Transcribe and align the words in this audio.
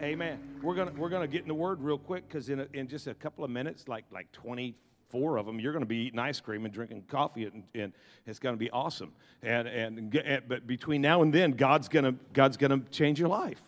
Amen. 0.00 0.38
We're 0.62 0.76
gonna 0.76 0.92
we're 0.96 1.08
gonna 1.08 1.26
get 1.26 1.42
in 1.42 1.48
the 1.48 1.54
word 1.54 1.80
real 1.80 1.98
quick 1.98 2.28
because 2.28 2.50
in 2.50 2.60
a, 2.60 2.68
in 2.72 2.86
just 2.86 3.08
a 3.08 3.14
couple 3.14 3.42
of 3.42 3.50
minutes, 3.50 3.88
like 3.88 4.04
like 4.12 4.30
24 4.30 5.38
of 5.38 5.44
them, 5.44 5.58
you're 5.58 5.72
gonna 5.72 5.86
be 5.86 5.96
eating 5.96 6.20
ice 6.20 6.38
cream 6.40 6.64
and 6.64 6.72
drinking 6.72 7.02
coffee, 7.08 7.46
and, 7.46 7.64
and 7.74 7.92
it's 8.24 8.38
gonna 8.38 8.56
be 8.56 8.70
awesome. 8.70 9.10
And, 9.42 9.66
and 9.66 10.14
and 10.14 10.42
but 10.46 10.68
between 10.68 11.00
now 11.00 11.22
and 11.22 11.32
then, 11.32 11.50
God's 11.50 11.88
gonna 11.88 12.14
God's 12.32 12.56
gonna 12.56 12.80
change 12.92 13.18
your 13.18 13.28
life. 13.28 13.60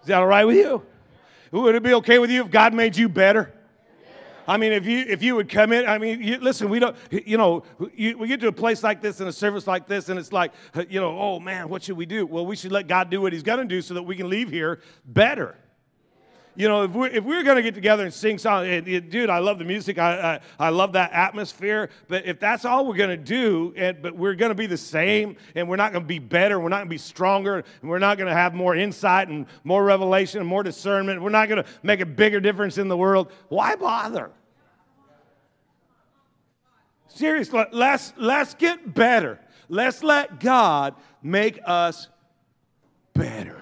Is 0.00 0.06
that 0.06 0.18
all 0.18 0.26
right 0.26 0.44
with 0.44 0.56
you? 0.56 0.82
Would 1.52 1.76
it 1.76 1.82
be 1.84 1.94
okay 1.94 2.18
with 2.18 2.30
you 2.30 2.42
if 2.42 2.50
God 2.50 2.74
made 2.74 2.96
you 2.96 3.08
better? 3.08 3.52
I 4.50 4.56
mean, 4.56 4.72
if 4.72 4.84
you 4.84 5.04
if 5.06 5.22
you 5.22 5.36
would 5.36 5.48
come 5.48 5.72
in, 5.72 5.86
I 5.86 5.96
mean, 5.96 6.20
you, 6.20 6.38
listen, 6.38 6.68
we 6.68 6.80
don't, 6.80 6.96
you 7.12 7.38
know, 7.38 7.62
you, 7.94 8.18
we 8.18 8.26
get 8.26 8.40
to 8.40 8.48
a 8.48 8.52
place 8.52 8.82
like 8.82 9.00
this 9.00 9.20
in 9.20 9.28
a 9.28 9.32
service 9.32 9.68
like 9.68 9.86
this, 9.86 10.08
and 10.08 10.18
it's 10.18 10.32
like, 10.32 10.50
uh, 10.74 10.82
you 10.90 11.00
know, 11.00 11.16
oh 11.16 11.38
man, 11.38 11.68
what 11.68 11.84
should 11.84 11.96
we 11.96 12.04
do? 12.04 12.26
Well, 12.26 12.44
we 12.44 12.56
should 12.56 12.72
let 12.72 12.88
God 12.88 13.10
do 13.10 13.20
what 13.20 13.32
He's 13.32 13.44
going 13.44 13.60
to 13.60 13.64
do 13.64 13.80
so 13.80 13.94
that 13.94 14.02
we 14.02 14.16
can 14.16 14.28
leave 14.28 14.50
here 14.50 14.80
better. 15.04 15.56
You 16.56 16.66
know, 16.66 16.82
if 16.82 16.90
we're, 16.90 17.06
if 17.06 17.22
we're 17.22 17.44
going 17.44 17.58
to 17.58 17.62
get 17.62 17.76
together 17.76 18.02
and 18.02 18.12
sing 18.12 18.38
songs, 18.38 18.66
it, 18.66 18.88
it, 18.88 19.08
dude, 19.08 19.30
I 19.30 19.38
love 19.38 19.60
the 19.60 19.64
music. 19.64 19.98
I, 19.98 20.40
I, 20.58 20.66
I, 20.66 20.68
love 20.70 20.94
that 20.94 21.12
atmosphere. 21.12 21.90
But 22.08 22.26
if 22.26 22.40
that's 22.40 22.64
all 22.64 22.86
we're 22.86 22.96
going 22.96 23.10
to 23.10 23.16
do, 23.16 23.72
and, 23.76 24.02
but 24.02 24.16
we're 24.16 24.34
going 24.34 24.50
to 24.50 24.56
be 24.56 24.66
the 24.66 24.76
same, 24.76 25.36
and 25.54 25.68
we're 25.68 25.76
not 25.76 25.92
going 25.92 26.02
to 26.02 26.08
be 26.08 26.18
better, 26.18 26.58
we're 26.58 26.70
not 26.70 26.78
going 26.78 26.88
to 26.88 26.94
be 26.94 26.98
stronger, 26.98 27.62
and 27.80 27.88
we're 27.88 28.00
not 28.00 28.18
going 28.18 28.26
to 28.28 28.34
have 28.34 28.52
more 28.52 28.74
insight 28.74 29.28
and 29.28 29.46
more 29.62 29.84
revelation 29.84 30.40
and 30.40 30.48
more 30.48 30.64
discernment, 30.64 31.22
we're 31.22 31.30
not 31.30 31.48
going 31.48 31.62
to 31.62 31.70
make 31.84 32.00
a 32.00 32.06
bigger 32.06 32.40
difference 32.40 32.78
in 32.78 32.88
the 32.88 32.96
world, 32.96 33.30
why 33.48 33.76
bother? 33.76 34.32
Seriously, 37.10 37.64
let's, 37.72 38.12
let's 38.16 38.54
get 38.54 38.94
better. 38.94 39.38
Let's 39.68 40.02
let 40.02 40.40
God 40.40 40.94
make 41.22 41.60
us 41.64 42.08
better 43.12 43.60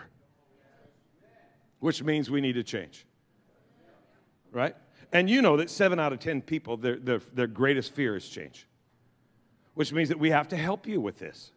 which 1.80 2.02
means 2.02 2.30
we 2.30 2.40
need 2.40 2.54
to 2.54 2.62
change. 2.62 3.06
Right? 4.50 4.74
And 5.12 5.28
you 5.28 5.42
know 5.42 5.56
that 5.58 5.70
seven 5.70 5.98
out 5.98 6.12
of 6.12 6.18
10 6.18 6.42
people, 6.42 6.76
their, 6.76 6.96
their, 6.96 7.20
their 7.32 7.46
greatest 7.46 7.94
fear 7.94 8.16
is 8.16 8.28
change, 8.28 8.66
which 9.74 9.92
means 9.92 10.08
that 10.08 10.18
we 10.18 10.30
have 10.30 10.48
to 10.48 10.56
help 10.56 10.86
you 10.86 11.00
with 11.00 11.18
this. 11.18 11.52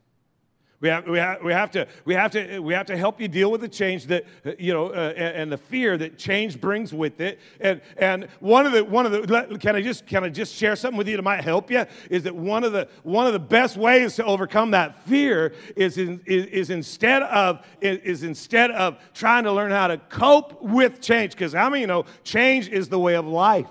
We 0.81 0.89
have, 0.89 1.07
we, 1.07 1.19
have, 1.19 1.43
we, 1.43 1.53
have 1.53 1.69
to, 1.71 1.87
we, 2.05 2.15
have 2.15 2.31
to, 2.31 2.59
we 2.59 2.73
have 2.73 2.87
to 2.87 2.97
help 2.97 3.21
you 3.21 3.27
deal 3.27 3.51
with 3.51 3.61
the 3.61 3.69
change 3.69 4.07
that, 4.07 4.25
you 4.57 4.73
know, 4.73 4.87
uh, 4.87 5.13
and, 5.15 5.37
and, 5.37 5.51
the 5.51 5.57
fear 5.57 5.95
that 5.97 6.17
change 6.17 6.59
brings 6.59 6.91
with 6.91 7.21
it. 7.21 7.39
And, 7.59 7.81
and 7.97 8.27
one 8.39 8.65
of 8.65 8.71
the, 8.71 8.83
one 8.83 9.05
of 9.05 9.11
the, 9.11 9.57
can 9.59 9.75
I 9.75 9.81
just, 9.81 10.07
can 10.07 10.23
I 10.23 10.29
just 10.29 10.55
share 10.55 10.75
something 10.75 10.97
with 10.97 11.07
you 11.07 11.17
that 11.17 11.21
might 11.21 11.43
help 11.43 11.69
you? 11.69 11.85
Is 12.09 12.23
that 12.23 12.35
one 12.35 12.63
of 12.63 12.73
the, 12.73 12.87
one 13.03 13.27
of 13.27 13.33
the 13.33 13.39
best 13.39 13.77
ways 13.77 14.15
to 14.15 14.25
overcome 14.25 14.71
that 14.71 15.05
fear 15.05 15.53
is, 15.75 15.99
in, 15.99 16.19
is, 16.25 16.47
is 16.47 16.69
instead 16.71 17.21
of, 17.23 17.63
is 17.79 18.23
instead 18.23 18.71
of 18.71 18.97
trying 19.13 19.43
to 19.43 19.51
learn 19.51 19.69
how 19.69 19.85
to 19.85 19.97
cope 20.09 20.63
with 20.63 20.99
change, 20.99 21.33
because 21.33 21.53
how 21.53 21.69
many 21.69 21.81
you 21.81 21.87
know 21.87 22.05
change 22.23 22.69
is 22.69 22.89
the 22.89 22.99
way 22.99 23.15
of 23.15 23.27
life? 23.27 23.67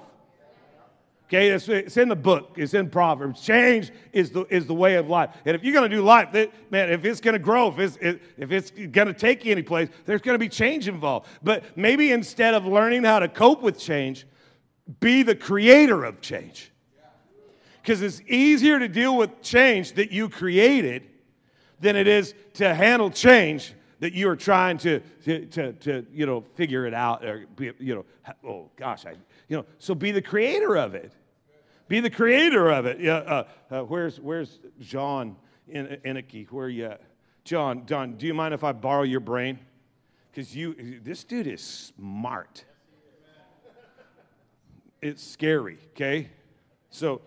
Okay, 1.31 1.51
it's, 1.51 1.69
it's, 1.69 1.97
in 1.97 2.09
the 2.09 2.17
book, 2.17 2.55
it's 2.57 2.75
in 2.75 2.91
Proverbs. 2.91 3.41
Change 3.41 3.93
is 4.13 4.31
the, 4.31 4.45
is 4.53 4.67
the 4.67 4.75
way 4.75 4.97
of 4.97 5.09
life. 5.09 5.31
And 5.45 5.55
if 5.55 5.63
you're 5.63 5.73
going 5.73 5.89
to 5.89 5.97
do 5.97 6.03
life, 6.03 6.33
that, 6.33 6.51
man, 6.73 6.91
if 6.91 7.05
it's 7.05 7.21
going 7.21 7.35
to 7.35 7.39
grow, 7.39 7.69
if 7.69 7.79
it's, 7.79 7.97
if 8.37 8.51
it's 8.51 8.73
going 8.73 9.07
to 9.07 9.13
take 9.13 9.45
you 9.45 9.53
anyplace, 9.53 9.91
there's 10.07 10.23
going 10.23 10.35
to 10.35 10.41
be 10.41 10.49
change 10.49 10.89
involved. 10.89 11.29
But 11.41 11.63
maybe 11.77 12.11
instead 12.11 12.55
of 12.55 12.67
learning 12.67 13.05
how 13.05 13.21
to 13.21 13.29
cope 13.29 13.63
with 13.63 13.79
change, 13.79 14.27
be 14.99 15.23
the 15.23 15.37
creator 15.37 16.03
of 16.03 16.21
change. 16.21 16.73
Because 17.81 18.03
it's 18.03 18.21
easier 18.27 18.81
to 18.81 18.89
deal 18.89 19.17
with 19.17 19.41
change 19.41 19.93
that 19.93 20.11
you 20.11 20.29
created 20.29 21.07
than 21.79 21.95
it 21.95 22.09
is 22.09 22.35
to 22.55 22.75
handle 22.75 23.09
change 23.09 23.73
that 24.01 24.15
you 24.15 24.29
are 24.29 24.37
trying 24.37 24.79
to, 24.79 24.99
to, 25.25 25.47
to, 25.47 25.73
to 25.75 26.07
you 26.13 26.27
know, 26.27 26.43
figure 26.55 26.87
it 26.87 26.95
out 26.95 27.25
or, 27.25 27.47
be, 27.55 27.71
you 27.79 27.95
know, 27.95 28.05
oh 28.45 28.69
gosh, 28.75 29.07
I, 29.07 29.15
you 29.49 29.59
know, 29.59 29.65
so 29.79 29.95
be 29.95 30.11
the 30.11 30.23
creator 30.23 30.77
of 30.77 30.97
it. 30.97 31.13
Be 31.91 31.99
the 31.99 32.09
creator 32.09 32.71
of 32.71 32.87
it. 32.87 33.01
Yeah, 33.01 33.17
uh, 33.17 33.45
uh, 33.69 33.81
where's, 33.81 34.21
where's 34.21 34.61
John 34.79 35.35
Inicky? 35.67 36.47
Where 36.49 36.67
are 36.67 36.69
you 36.69 36.85
at? 36.85 37.01
John, 37.43 37.85
John, 37.85 38.13
do 38.13 38.29
you 38.29 38.33
mind 38.33 38.55
if 38.55 38.63
I 38.63 38.71
borrow 38.71 39.03
your 39.03 39.19
brain? 39.19 39.59
Because 40.31 40.55
you, 40.55 41.01
this 41.03 41.25
dude 41.25 41.49
is 41.49 41.61
smart. 41.61 42.65
It's 45.03 45.21
scary, 45.21 45.79
okay? 45.91 46.31
So, 46.91 47.23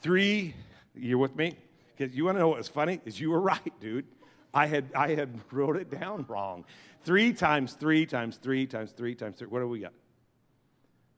three, 0.00 0.52
you're 0.96 1.18
with 1.18 1.36
me? 1.36 1.56
Because 1.96 2.12
you 2.16 2.24
want 2.24 2.38
to 2.38 2.40
know 2.40 2.48
what's 2.48 2.66
funny? 2.66 3.00
Is 3.04 3.20
you 3.20 3.30
were 3.30 3.40
right, 3.40 3.72
dude. 3.80 4.04
I 4.52 4.66
had, 4.66 4.86
I 4.96 5.14
had 5.14 5.38
wrote 5.52 5.76
it 5.76 5.92
down 5.92 6.26
wrong. 6.28 6.64
Three 7.04 7.32
times 7.32 7.74
three 7.74 8.04
times 8.04 8.36
three 8.38 8.66
times 8.66 8.90
three 8.90 9.14
times 9.14 9.38
three. 9.38 9.46
What 9.46 9.60
do 9.60 9.68
we 9.68 9.78
got? 9.78 9.92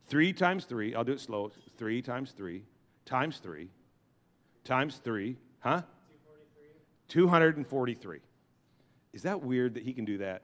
Three 0.08 0.34
times 0.34 0.66
three. 0.66 0.94
I'll 0.94 1.04
do 1.04 1.12
it 1.12 1.20
slow. 1.20 1.50
Three 1.78 2.02
times 2.02 2.32
three 2.32 2.64
times 3.10 3.38
3 3.38 3.68
times 4.64 5.00
3, 5.02 5.36
huh? 5.60 5.82
243. 7.08 8.18
Is 9.12 9.22
that 9.22 9.42
weird 9.42 9.74
that 9.74 9.82
he 9.82 9.92
can 9.92 10.04
do 10.04 10.18
that? 10.18 10.42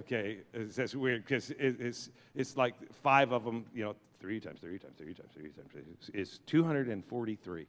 Okay, 0.00 0.38
that's 0.52 0.94
weird 0.94 1.24
because 1.24 1.52
it's, 1.58 2.10
it's 2.34 2.56
like 2.56 2.74
five 3.02 3.32
of 3.32 3.44
them, 3.44 3.66
you 3.74 3.84
know, 3.84 3.94
three 4.20 4.40
times 4.40 4.58
three 4.60 4.78
times 4.78 4.94
three 4.96 5.14
times 5.14 5.28
three 5.34 5.50
times 5.50 5.68
three 5.70 6.20
is 6.20 6.40
243. 6.46 7.66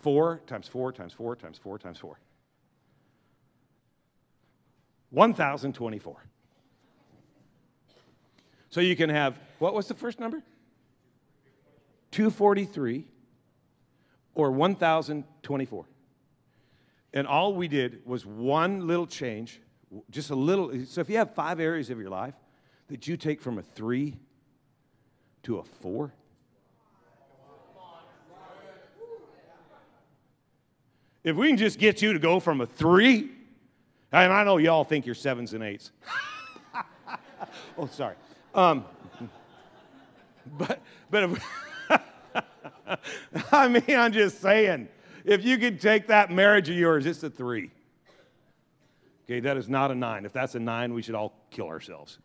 Four 0.00 0.40
times 0.46 0.68
four 0.68 0.92
times 0.92 1.12
four 1.12 1.36
times 1.36 1.58
four 1.58 1.78
times 1.78 1.98
four. 1.98 2.18
1,024. 5.10 6.24
So 8.70 8.80
you 8.80 8.94
can 8.94 9.10
have, 9.10 9.40
what 9.58 9.74
was 9.74 9.88
the 9.88 9.94
first 9.94 10.20
number? 10.20 10.44
243 12.10 13.06
or 14.34 14.50
1024. 14.50 15.86
And 17.12 17.26
all 17.26 17.54
we 17.54 17.68
did 17.68 18.06
was 18.06 18.24
one 18.24 18.86
little 18.86 19.06
change, 19.06 19.60
just 20.10 20.30
a 20.30 20.34
little. 20.34 20.72
So 20.86 21.00
if 21.00 21.10
you 21.10 21.16
have 21.16 21.34
five 21.34 21.58
areas 21.58 21.90
of 21.90 21.98
your 21.98 22.10
life 22.10 22.34
that 22.88 23.08
you 23.08 23.16
take 23.16 23.40
from 23.40 23.58
a 23.58 23.62
three 23.62 24.16
to 25.42 25.58
a 25.58 25.64
four, 25.64 26.12
if 31.24 31.36
we 31.36 31.48
can 31.48 31.56
just 31.56 31.78
get 31.78 32.00
you 32.00 32.12
to 32.12 32.18
go 32.18 32.40
from 32.40 32.60
a 32.60 32.66
three, 32.66 33.30
and 34.12 34.32
I 34.32 34.44
know 34.44 34.56
y'all 34.58 34.84
think 34.84 35.06
you're 35.06 35.14
sevens 35.14 35.52
and 35.52 35.62
eights. 35.62 35.90
oh, 37.78 37.86
sorry. 37.86 38.14
Um, 38.54 38.84
but 40.58 40.80
but 41.10 41.24
if, 41.24 41.69
I 43.52 43.68
mean, 43.68 43.96
I'm 43.96 44.12
just 44.12 44.40
saying, 44.40 44.88
if 45.24 45.44
you 45.44 45.58
could 45.58 45.80
take 45.80 46.06
that 46.08 46.30
marriage 46.30 46.68
of 46.68 46.76
yours, 46.76 47.06
it's 47.06 47.22
a 47.22 47.30
three. 47.30 47.70
Okay, 49.24 49.40
that 49.40 49.56
is 49.56 49.68
not 49.68 49.90
a 49.90 49.94
nine. 49.94 50.24
If 50.24 50.32
that's 50.32 50.54
a 50.54 50.60
nine, 50.60 50.92
we 50.92 51.02
should 51.02 51.14
all 51.14 51.32
kill 51.50 51.68
ourselves. 51.68 52.18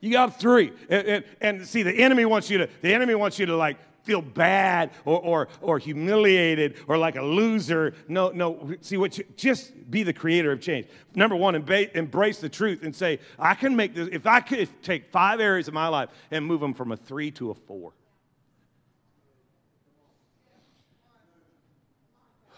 You 0.00 0.12
got 0.12 0.38
three. 0.38 0.72
And, 0.88 1.06
and, 1.06 1.24
and, 1.40 1.66
see, 1.66 1.82
the 1.82 1.92
enemy 1.92 2.24
wants 2.24 2.50
you 2.50 2.58
to, 2.58 2.68
the 2.82 2.94
enemy 2.94 3.14
wants 3.14 3.38
you 3.38 3.46
to 3.46 3.56
like 3.56 3.78
feel 4.04 4.22
bad 4.22 4.90
or, 5.04 5.20
or, 5.20 5.48
or 5.60 5.78
humiliated 5.78 6.76
or 6.86 6.96
like 6.96 7.16
a 7.16 7.22
loser. 7.22 7.94
No, 8.06 8.30
no. 8.30 8.74
See, 8.80 8.96
what 8.96 9.18
you, 9.18 9.24
just 9.36 9.90
be 9.90 10.02
the 10.02 10.12
creator 10.12 10.52
of 10.52 10.60
change. 10.60 10.86
Number 11.14 11.34
one, 11.34 11.54
embrace 11.54 12.38
the 12.38 12.48
truth 12.48 12.82
and 12.82 12.94
say, 12.94 13.18
I 13.38 13.54
can 13.54 13.74
make 13.74 13.94
this, 13.94 14.08
if 14.12 14.26
I 14.26 14.40
could 14.40 14.68
take 14.82 15.10
five 15.10 15.40
areas 15.40 15.66
of 15.66 15.74
my 15.74 15.88
life 15.88 16.10
and 16.30 16.44
move 16.44 16.60
them 16.60 16.74
from 16.74 16.92
a 16.92 16.96
three 16.96 17.30
to 17.32 17.50
a 17.50 17.54
four. 17.54 17.92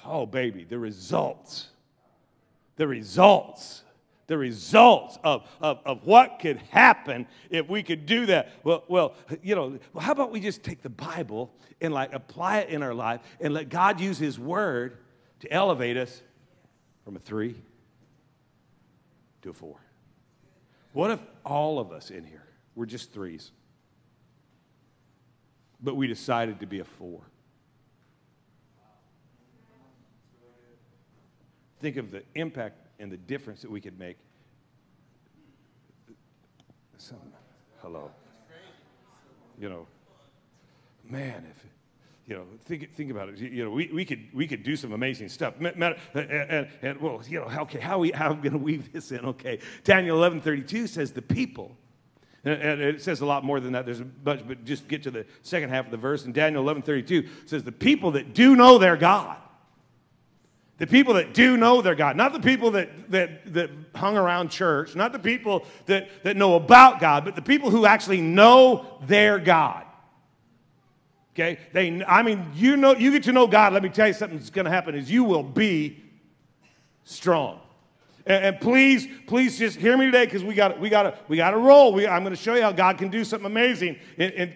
Oh, 0.05 0.27
baby, 0.27 0.65
the 0.65 0.79
results. 0.79 1.69
The 2.77 2.87
results. 2.87 3.83
The 4.27 4.39
results 4.39 5.19
of, 5.25 5.49
of, 5.61 5.81
of 5.85 6.07
what 6.07 6.39
could 6.39 6.59
happen 6.71 7.27
if 7.51 7.69
we 7.69 7.83
could 7.83 8.07
do 8.07 8.27
that. 8.27 8.53
Well, 8.63 8.85
well, 8.87 9.15
you 9.43 9.57
know, 9.57 9.79
how 9.99 10.13
about 10.13 10.31
we 10.31 10.39
just 10.39 10.63
take 10.63 10.83
the 10.83 10.89
Bible 10.89 11.53
and 11.81 11.93
like 11.93 12.13
apply 12.13 12.59
it 12.59 12.69
in 12.69 12.83
our 12.83 12.95
life 12.95 13.21
and 13.41 13.53
let 13.53 13.69
God 13.69 14.01
use 14.01 14.19
His 14.19 14.39
Word 14.39 14.99
to 15.41 15.53
elevate 15.53 15.97
us 15.97 16.23
from 17.05 17.17
a 17.17 17.19
three 17.19 17.57
to 19.43 19.51
a 19.51 19.53
four? 19.53 19.79
What 20.93 21.11
if 21.11 21.21
all 21.45 21.79
of 21.79 21.91
us 21.91 22.11
in 22.11 22.25
here 22.25 22.47
were 22.77 22.87
just 22.87 23.13
threes, 23.13 23.51
but 25.83 25.97
we 25.97 26.07
decided 26.07 26.61
to 26.61 26.67
be 26.67 26.79
a 26.79 26.85
four? 26.85 27.21
Think 31.81 31.97
of 31.97 32.11
the 32.11 32.23
impact 32.35 32.77
and 32.99 33.11
the 33.11 33.17
difference 33.17 33.63
that 33.63 33.71
we 33.71 33.81
could 33.81 33.99
make. 33.99 34.17
Hello. 37.83 38.11
You 39.59 39.69
know, 39.71 39.87
man, 41.09 41.47
if, 41.51 41.67
you 42.27 42.37
know, 42.37 42.45
think, 42.65 42.95
think 42.95 43.11
about 43.11 43.31
it. 43.31 43.39
You 43.39 43.65
know, 43.65 43.71
we, 43.71 43.91
we, 43.93 44.05
could, 44.05 44.29
we 44.33 44.47
could 44.47 44.63
do 44.63 44.77
some 44.77 44.93
amazing 44.93 45.29
stuff. 45.29 45.55
And, 45.59 45.83
uh, 45.83 45.95
uh, 46.15 46.19
and, 46.19 46.69
and 46.83 47.01
well, 47.01 47.23
you 47.27 47.41
know, 47.41 47.47
okay, 47.63 47.81
how, 47.81 47.99
we, 47.99 48.11
how 48.11 48.33
we 48.33 48.37
going 48.37 48.53
to 48.53 48.59
weave 48.59 48.93
this 48.93 49.13
in? 49.13 49.25
Okay, 49.25 49.59
Daniel 49.85 50.19
11:32 50.19 50.89
says 50.89 51.13
the 51.13 51.23
people, 51.23 51.77
and 52.45 52.81
it 52.81 53.03
says 53.03 53.21
a 53.21 53.27
lot 53.27 53.45
more 53.45 53.61
than 53.61 53.73
that. 53.73 53.85
There's 53.85 54.01
a 54.01 54.05
bunch, 54.05 54.47
but 54.47 54.65
just 54.65 54.89
get 54.89 55.03
to 55.05 55.11
the 55.11 55.27
second 55.43 55.71
half 55.71 55.87
of 55.87 55.91
the 55.91 55.97
verse. 55.97 56.25
And 56.25 56.35
Daniel 56.35 56.65
11:32 56.65 57.29
says 57.47 57.65
the 57.65 57.73
people 57.73 58.13
that 58.13 58.35
do 58.35 58.57
know 58.57 58.79
their 58.79 58.97
God, 58.97 59.37
the 60.81 60.87
people 60.87 61.13
that 61.15 61.35
do 61.35 61.59
know 61.59 61.83
their 61.83 61.95
God, 61.95 62.17
not 62.17 62.33
the 62.33 62.41
people 62.41 62.71
that, 62.71 63.11
that, 63.11 63.53
that 63.53 63.71
hung 63.95 64.17
around 64.17 64.49
church, 64.49 64.97
not 64.97 65.13
the 65.13 65.19
people 65.19 65.67
that, 65.85 66.09
that 66.25 66.39
know 66.39 66.55
about 66.55 67.01
God, 67.01 67.23
but 67.27 67.37
the 67.37 67.43
people 67.43 67.71
who 67.71 67.85
actually 67.85 68.23
know 68.23 68.99
their 69.03 69.39
God. 69.39 69.85
Okay? 71.35 71.59
They, 71.75 72.03
I 72.03 72.23
mean, 72.23 72.51
you 72.55 72.79
know, 72.79 72.95
you 72.95 73.13
get 73.13 73.25
to 73.25 73.33
know 73.33 73.47
God. 73.47 73.75
Let 73.75 73.83
me 73.83 73.91
tell 73.91 74.07
you 74.07 74.15
something 74.15 74.39
that's 74.39 74.49
going 74.49 74.65
to 74.65 74.71
happen 74.71 74.95
is 74.95 75.11
you 75.11 75.23
will 75.23 75.43
be 75.43 76.03
strong. 77.05 77.61
And, 78.25 78.47
and 78.47 78.61
please, 78.61 79.07
please 79.27 79.59
just 79.59 79.77
hear 79.77 79.99
me 79.99 80.07
today 80.07 80.25
because 80.25 80.43
we 80.43 80.55
got 80.55 80.81
we 80.81 80.89
got 80.89 81.29
we 81.29 81.37
got 81.37 81.51
to 81.51 81.59
roll. 81.59 81.93
We, 81.93 82.07
I'm 82.07 82.23
going 82.23 82.35
to 82.35 82.41
show 82.41 82.55
you 82.55 82.63
how 82.63 82.73
God 82.73 82.97
can 82.97 83.11
do 83.11 83.23
something 83.23 83.47
amazing. 83.47 83.99
And, 84.17 84.33
and 84.33 84.53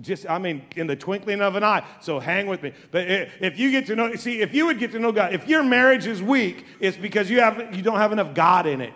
just 0.00 0.28
I 0.28 0.38
mean, 0.38 0.62
in 0.76 0.86
the 0.86 0.96
twinkling 0.96 1.40
of 1.40 1.54
an 1.54 1.64
eye. 1.64 1.84
So 2.00 2.18
hang 2.18 2.46
with 2.46 2.62
me. 2.62 2.72
But 2.90 3.08
if 3.08 3.58
you 3.58 3.70
get 3.70 3.86
to 3.86 3.96
know, 3.96 4.14
see, 4.16 4.40
if 4.40 4.54
you 4.54 4.66
would 4.66 4.78
get 4.78 4.92
to 4.92 4.98
know 4.98 5.12
God, 5.12 5.34
if 5.34 5.48
your 5.48 5.62
marriage 5.62 6.06
is 6.06 6.22
weak, 6.22 6.64
it's 6.80 6.96
because 6.96 7.30
you 7.30 7.40
have 7.40 7.74
you 7.74 7.82
don't 7.82 7.98
have 7.98 8.12
enough 8.12 8.34
God 8.34 8.66
in 8.66 8.80
it. 8.80 8.94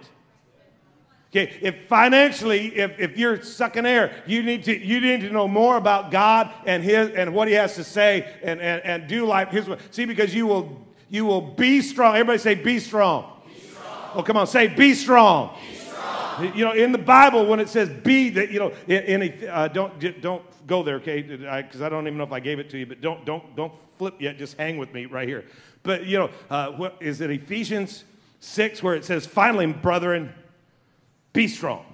Okay, 1.30 1.58
if 1.60 1.86
financially, 1.86 2.68
if, 2.76 2.98
if 2.98 3.18
you're 3.18 3.42
sucking 3.42 3.84
air, 3.84 4.22
you 4.26 4.42
need 4.42 4.64
to 4.64 4.78
you 4.78 5.00
need 5.00 5.20
to 5.20 5.30
know 5.30 5.46
more 5.48 5.76
about 5.76 6.10
God 6.10 6.52
and 6.64 6.82
his 6.82 7.10
and 7.10 7.34
what 7.34 7.48
he 7.48 7.54
has 7.54 7.74
to 7.74 7.84
say 7.84 8.32
and, 8.42 8.60
and, 8.60 8.82
and 8.84 9.08
do 9.08 9.26
life 9.26 9.50
his 9.50 9.68
way. 9.68 9.76
See, 9.90 10.04
because 10.04 10.34
you 10.34 10.46
will 10.46 10.80
you 11.10 11.24
will 11.24 11.42
be 11.42 11.82
strong. 11.82 12.14
Everybody 12.14 12.38
say 12.38 12.54
be 12.54 12.78
strong. 12.78 13.40
Be 13.46 13.60
strong. 13.60 14.10
Oh, 14.14 14.22
come 14.22 14.36
on, 14.36 14.46
say 14.46 14.68
be 14.68 14.94
strong. 14.94 15.54
be 15.54 15.60
strong. 15.60 15.75
You 16.42 16.64
know, 16.64 16.72
in 16.72 16.92
the 16.92 16.98
Bible, 16.98 17.46
when 17.46 17.60
it 17.60 17.68
says 17.68 17.88
be, 17.88 18.30
that 18.30 18.50
you 18.50 18.58
know, 18.58 18.72
in, 18.86 19.22
in 19.22 19.48
uh, 19.48 19.68
don't 19.68 20.20
don't 20.20 20.42
go 20.66 20.82
there, 20.82 20.96
okay? 20.96 21.22
Because 21.22 21.80
I, 21.80 21.86
I, 21.86 21.88
don't 21.88 22.06
even 22.06 22.18
know 22.18 22.24
if 22.24 22.32
I 22.32 22.40
gave 22.40 22.58
it 22.58 22.70
to 22.70 22.78
you, 22.78 22.86
but 22.86 23.00
don't 23.00 23.24
don't 23.24 23.56
don't 23.56 23.72
flip 23.98 24.20
yet. 24.20 24.38
Just 24.38 24.56
hang 24.56 24.76
with 24.76 24.92
me 24.92 25.06
right 25.06 25.28
here. 25.28 25.44
But 25.82 26.06
you 26.06 26.18
know, 26.18 26.30
uh, 26.50 26.72
what 26.72 26.96
is 27.00 27.20
it? 27.20 27.30
Ephesians 27.30 28.04
six, 28.40 28.82
where 28.82 28.94
it 28.94 29.04
says, 29.04 29.26
"Finally, 29.26 29.66
brethren." 29.66 30.34
Be 31.36 31.48
strong. 31.48 31.84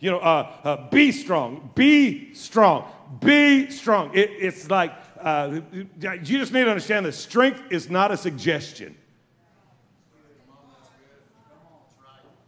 You 0.00 0.10
know, 0.10 0.18
uh, 0.18 0.52
uh, 0.64 0.90
be 0.90 1.12
strong. 1.12 1.70
Be 1.74 2.34
strong. 2.34 2.84
Be 3.20 3.70
strong. 3.70 4.14
It, 4.14 4.28
it's 4.38 4.68
like, 4.68 4.92
uh, 5.18 5.60
you 5.72 6.18
just 6.20 6.52
need 6.52 6.64
to 6.64 6.68
understand 6.68 7.06
that 7.06 7.12
strength 7.12 7.62
is 7.70 7.88
not 7.88 8.10
a 8.10 8.18
suggestion, 8.18 8.94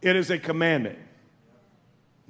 it 0.03 0.15
is 0.15 0.29
a 0.29 0.37
commandment. 0.37 0.99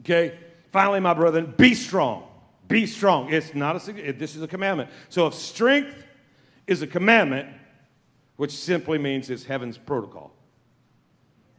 Okay? 0.02 0.38
Finally, 0.72 1.00
my 1.00 1.14
brethren, 1.14 1.54
be 1.58 1.74
strong. 1.74 2.28
Be 2.68 2.86
strong. 2.86 3.32
It's 3.32 3.54
not 3.54 3.76
a 3.88 4.12
this 4.14 4.36
is 4.36 4.42
a 4.42 4.48
commandment. 4.48 4.90
So 5.10 5.28
if 5.28 5.34
strength 5.34 6.04
is 6.66 6.82
a 6.82 6.88
commandment, 6.88 7.50
which 8.38 8.52
simply 8.52 8.98
means 8.98 9.30
it's 9.30 9.44
heaven's 9.44 9.78
protocol 9.78 10.32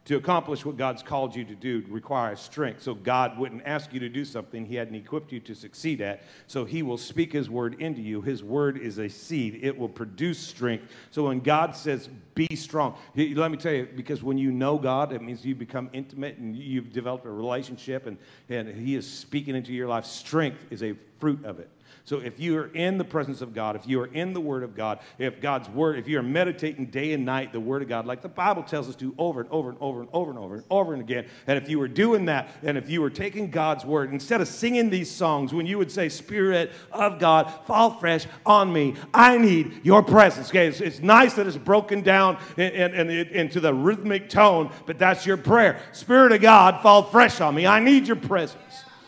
to 0.04 0.16
accomplish 0.16 0.66
what 0.66 0.76
God's 0.76 1.02
called 1.02 1.34
you 1.34 1.44
to 1.44 1.54
do 1.54 1.82
requires 1.88 2.38
strength. 2.38 2.82
So 2.82 2.94
God 2.94 3.38
wouldn't 3.38 3.62
ask 3.64 3.92
you 3.92 4.00
to 4.00 4.08
do 4.08 4.24
something 4.24 4.66
he 4.66 4.74
hadn't 4.74 4.94
equipped 4.94 5.32
you 5.32 5.40
to 5.40 5.54
succeed 5.54 6.00
at. 6.02 6.24
So 6.46 6.64
he 6.64 6.82
will 6.82 6.98
speak 6.98 7.32
his 7.32 7.48
word 7.48 7.80
into 7.80 8.02
you. 8.02 8.20
His 8.20 8.44
word 8.44 8.76
is 8.76 8.98
a 8.98 9.08
seed, 9.08 9.60
it 9.62 9.76
will 9.76 9.88
produce 9.88 10.38
strength. 10.38 10.84
So 11.10 11.24
when 11.24 11.40
God 11.40 11.74
says, 11.74 12.08
be 12.34 12.54
strong, 12.54 12.96
let 13.16 13.50
me 13.50 13.56
tell 13.56 13.72
you, 13.72 13.88
because 13.96 14.22
when 14.22 14.36
you 14.36 14.50
know 14.50 14.76
God, 14.76 15.12
it 15.12 15.22
means 15.22 15.44
you 15.44 15.54
become 15.54 15.88
intimate 15.92 16.36
and 16.36 16.54
you've 16.54 16.92
developed 16.92 17.24
a 17.24 17.30
relationship 17.30 18.06
and, 18.06 18.18
and 18.48 18.68
he 18.68 18.96
is 18.96 19.10
speaking 19.10 19.54
into 19.54 19.72
your 19.72 19.88
life. 19.88 20.04
Strength 20.04 20.66
is 20.70 20.82
a 20.82 20.94
fruit 21.18 21.44
of 21.44 21.60
it. 21.60 21.70
So 22.06 22.18
if 22.18 22.38
you 22.38 22.58
are 22.58 22.66
in 22.74 22.98
the 22.98 23.04
presence 23.04 23.40
of 23.40 23.54
God, 23.54 23.76
if 23.76 23.88
you 23.88 23.98
are 24.02 24.08
in 24.08 24.34
the 24.34 24.40
Word 24.40 24.62
of 24.62 24.76
God, 24.76 24.98
if 25.18 25.40
God's 25.40 25.70
Word, 25.70 25.98
if 25.98 26.06
you 26.06 26.18
are 26.18 26.22
meditating 26.22 26.86
day 26.86 27.14
and 27.14 27.24
night 27.24 27.50
the 27.50 27.60
Word 27.60 27.80
of 27.80 27.88
God, 27.88 28.04
like 28.04 28.20
the 28.20 28.28
Bible 28.28 28.62
tells 28.62 28.90
us 28.90 28.96
to 28.96 29.14
over 29.16 29.40
and 29.40 29.50
over 29.50 29.70
and 29.70 29.78
over 29.80 30.00
and 30.02 30.10
over 30.12 30.30
and 30.30 30.38
over 30.38 30.54
and 30.56 30.64
over 30.68 30.92
and 30.92 31.02
again, 31.02 31.24
and 31.46 31.56
if 31.56 31.66
you 31.66 31.78
were 31.78 31.88
doing 31.88 32.26
that, 32.26 32.50
and 32.62 32.76
if 32.76 32.90
you 32.90 33.00
were 33.00 33.08
taking 33.08 33.50
God's 33.50 33.86
Word, 33.86 34.12
instead 34.12 34.42
of 34.42 34.48
singing 34.48 34.90
these 34.90 35.10
songs, 35.10 35.54
when 35.54 35.64
you 35.64 35.78
would 35.78 35.90
say, 35.90 36.10
Spirit 36.10 36.72
of 36.92 37.18
God, 37.18 37.50
fall 37.66 37.92
fresh 37.92 38.26
on 38.44 38.70
me, 38.70 38.96
I 39.14 39.38
need 39.38 39.80
your 39.82 40.02
presence. 40.02 40.50
Okay, 40.50 40.66
it's, 40.66 40.82
it's 40.82 41.00
nice 41.00 41.32
that 41.34 41.46
it's 41.46 41.56
broken 41.56 42.02
down 42.02 42.36
in, 42.58 42.92
in, 42.94 43.08
into 43.08 43.60
the 43.60 43.72
rhythmic 43.72 44.28
tone, 44.28 44.70
but 44.84 44.98
that's 44.98 45.24
your 45.24 45.38
prayer. 45.38 45.80
Spirit 45.92 46.32
of 46.32 46.42
God, 46.42 46.82
fall 46.82 47.04
fresh 47.04 47.40
on 47.40 47.54
me. 47.54 47.66
I 47.66 47.80
need 47.80 48.06
your 48.06 48.16
presence. 48.16 48.60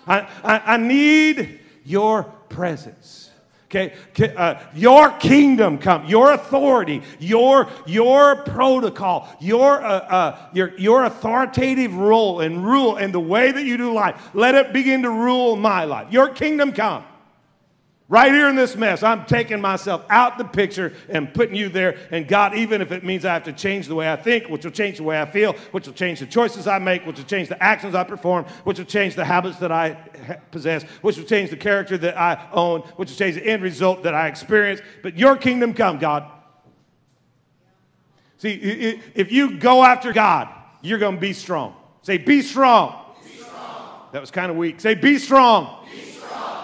I, 0.07 0.21
I, 0.43 0.63
I 0.75 0.77
need 0.79 1.61
your 1.87 2.25
presence. 2.49 3.31
Okay, 3.69 3.95
uh, 4.37 4.63
your 4.75 5.11
kingdom 5.19 5.79
come, 5.79 6.07
your 6.07 6.33
authority, 6.33 7.03
your 7.19 7.69
your 7.85 8.37
protocol, 8.37 9.29
your 9.41 9.85
uh, 9.85 9.89
uh, 9.89 10.49
your 10.53 10.79
your 10.79 11.05
authoritative 11.05 11.93
role 11.93 12.41
and 12.41 12.65
rule 12.65 12.97
and 12.97 13.13
the 13.13 13.21
way 13.21 13.51
that 13.51 13.65
you 13.65 13.77
do 13.77 13.93
life. 13.93 14.31
Let 14.35 14.55
it 14.55 14.73
begin 14.73 15.03
to 15.03 15.11
rule 15.11 15.57
my 15.57 15.85
life. 15.85 16.13
Your 16.13 16.29
kingdom 16.29 16.73
come. 16.73 17.05
Right 18.09 18.31
here 18.33 18.49
in 18.49 18.55
this 18.55 18.77
mess, 18.77 19.03
I'm 19.03 19.27
taking 19.27 19.61
myself 19.61 20.05
out 20.09 20.39
the 20.39 20.45
picture 20.45 20.93
and 21.09 21.35
putting 21.35 21.57
you 21.57 21.69
there. 21.69 21.99
And 22.13 22.29
God, 22.29 22.55
even 22.55 22.81
if 22.81 22.93
it 22.93 23.03
means 23.03 23.25
I 23.25 23.35
have 23.35 23.43
to 23.45 23.53
change 23.53 23.89
the 23.89 23.97
way 23.97 24.11
I 24.11 24.15
think, 24.15 24.49
which 24.49 24.65
will 24.65 24.71
change 24.71 24.99
the 24.99 25.03
way 25.03 25.21
I 25.21 25.29
feel, 25.29 25.55
which 25.73 25.89
will 25.89 25.95
change 25.95 26.21
the 26.21 26.27
choices 26.27 26.69
I 26.69 26.79
make, 26.79 27.05
which 27.05 27.17
will 27.17 27.25
change 27.25 27.49
the 27.49 27.61
actions 27.61 27.97
I 27.97 28.05
perform, 28.05 28.45
which 28.63 28.79
will 28.79 28.85
change 28.85 29.17
the 29.17 29.25
habits 29.25 29.59
that 29.59 29.73
I 29.73 29.95
possess, 30.53 30.85
which 31.03 31.17
will 31.17 31.25
change 31.25 31.51
the 31.51 31.57
character 31.57 31.99
that 31.99 32.17
I 32.17 32.49
own, 32.53 32.83
which 32.95 33.11
will 33.11 33.17
change 33.17 33.35
the 33.35 33.45
end 33.45 33.65
result 33.65 34.05
that 34.05 34.15
I 34.15 34.29
experience. 34.29 34.81
But 35.03 35.19
your 35.19 35.37
kingdom 35.37 35.75
come, 35.75 35.99
God. 35.99 36.31
See, 38.39 38.53
if 39.17 39.33
you 39.33 39.59
go 39.59 39.83
after 39.83 40.13
God, 40.13 40.49
you're 40.81 41.01
going 41.01 41.17
to 41.17 41.21
be 41.21 41.33
strong. 41.33 41.75
Say, 42.03 42.19
be 42.19 42.43
strong. 42.43 43.17
Be 43.25 43.31
strong. 43.31 44.11
That 44.13 44.21
was 44.21 44.31
kind 44.31 44.49
of 44.49 44.57
weak. 44.57 44.81
Say, 44.81 44.95
be 44.95 45.19
strong. 45.19 45.85
Be 45.91 46.06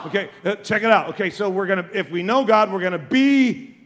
Okay, 0.06 0.30
uh, 0.44 0.56
check 0.56 0.82
it 0.82 0.90
out. 0.90 1.10
Okay, 1.10 1.30
so 1.30 1.48
we're 1.48 1.66
going 1.66 1.84
to, 1.84 1.96
if 1.96 2.10
we 2.10 2.22
know 2.22 2.44
God, 2.44 2.72
we're 2.72 2.80
going 2.80 2.92
to 2.92 2.98
be 2.98 3.76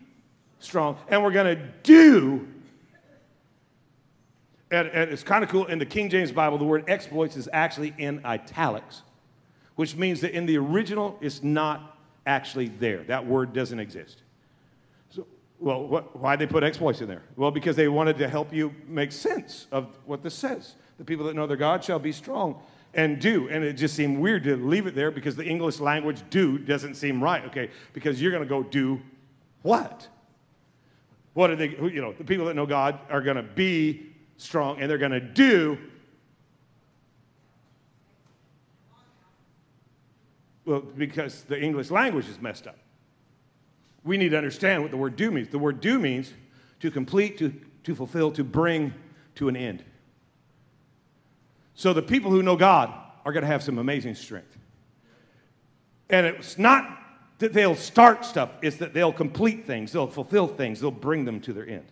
strong 0.58 0.96
and 1.08 1.22
we're 1.22 1.30
going 1.30 1.56
to 1.56 1.62
do. 1.82 2.48
And, 4.70 4.88
and 4.88 5.10
it's 5.10 5.22
kind 5.22 5.44
of 5.44 5.50
cool. 5.50 5.66
In 5.66 5.78
the 5.78 5.86
King 5.86 6.08
James 6.08 6.32
Bible, 6.32 6.58
the 6.58 6.64
word 6.64 6.84
exploits 6.88 7.36
is 7.36 7.48
actually 7.52 7.94
in 7.98 8.24
italics, 8.24 9.02
which 9.76 9.94
means 9.94 10.20
that 10.22 10.32
in 10.32 10.46
the 10.46 10.56
original, 10.56 11.18
it's 11.20 11.42
not 11.42 11.98
actually 12.26 12.68
there. 12.68 13.04
That 13.04 13.26
word 13.26 13.52
doesn't 13.52 13.78
exist. 13.78 14.22
So, 15.10 15.26
well, 15.60 15.86
what, 15.86 16.18
why 16.18 16.36
they 16.36 16.46
put 16.46 16.64
exploits 16.64 17.00
in 17.00 17.08
there? 17.08 17.22
Well, 17.36 17.50
because 17.50 17.76
they 17.76 17.88
wanted 17.88 18.16
to 18.18 18.28
help 18.28 18.52
you 18.52 18.74
make 18.88 19.12
sense 19.12 19.66
of 19.70 19.96
what 20.06 20.22
this 20.22 20.34
says. 20.34 20.74
The 20.98 21.04
people 21.04 21.26
that 21.26 21.34
know 21.34 21.46
their 21.46 21.58
God 21.58 21.84
shall 21.84 21.98
be 21.98 22.10
strong 22.10 22.60
and 22.96 23.20
do. 23.20 23.48
And 23.48 23.62
it 23.62 23.74
just 23.74 23.94
seemed 23.94 24.18
weird 24.18 24.42
to 24.44 24.56
leave 24.56 24.86
it 24.86 24.94
there 24.94 25.10
because 25.10 25.36
the 25.36 25.44
English 25.44 25.78
language 25.78 26.22
do 26.30 26.58
doesn't 26.58 26.94
seem 26.94 27.22
right, 27.22 27.44
okay? 27.44 27.70
Because 27.92 28.20
you're 28.20 28.32
going 28.32 28.42
to 28.42 28.48
go 28.48 28.62
do 28.62 29.00
what? 29.62 30.08
What 31.34 31.50
are 31.50 31.56
they, 31.56 31.68
you 31.68 32.00
know, 32.00 32.14
the 32.14 32.24
people 32.24 32.46
that 32.46 32.56
know 32.56 32.66
God 32.66 32.98
are 33.10 33.20
going 33.20 33.36
to 33.36 33.42
be 33.42 34.14
strong 34.38 34.80
and 34.80 34.90
they're 34.90 34.98
going 34.98 35.12
to 35.12 35.20
do. 35.20 35.78
Well, 40.64 40.80
because 40.80 41.44
the 41.44 41.60
English 41.60 41.90
language 41.90 42.28
is 42.28 42.40
messed 42.40 42.66
up. 42.66 42.78
We 44.04 44.16
need 44.16 44.30
to 44.30 44.38
understand 44.38 44.82
what 44.82 44.90
the 44.90 44.96
word 44.96 45.16
do 45.16 45.30
means. 45.30 45.48
The 45.48 45.58
word 45.58 45.80
do 45.80 45.98
means 45.98 46.32
to 46.80 46.90
complete, 46.90 47.38
to, 47.38 47.52
to 47.84 47.94
fulfill, 47.94 48.30
to 48.32 48.42
bring 48.42 48.94
to 49.34 49.48
an 49.48 49.56
end. 49.56 49.84
So 51.76 51.92
the 51.92 52.02
people 52.02 52.30
who 52.30 52.42
know 52.42 52.56
God 52.56 52.92
are 53.24 53.32
going 53.32 53.42
to 53.42 53.46
have 53.46 53.62
some 53.62 53.78
amazing 53.78 54.14
strength. 54.14 54.56
And 56.08 56.26
it's 56.26 56.58
not 56.58 56.98
that 57.38 57.52
they'll 57.52 57.76
start 57.76 58.24
stuff, 58.24 58.50
it's 58.62 58.78
that 58.78 58.94
they'll 58.94 59.12
complete 59.12 59.66
things, 59.66 59.92
they'll 59.92 60.06
fulfill 60.06 60.48
things, 60.48 60.80
they'll 60.80 60.90
bring 60.90 61.26
them 61.26 61.38
to 61.42 61.52
their 61.52 61.68
end. 61.68 61.84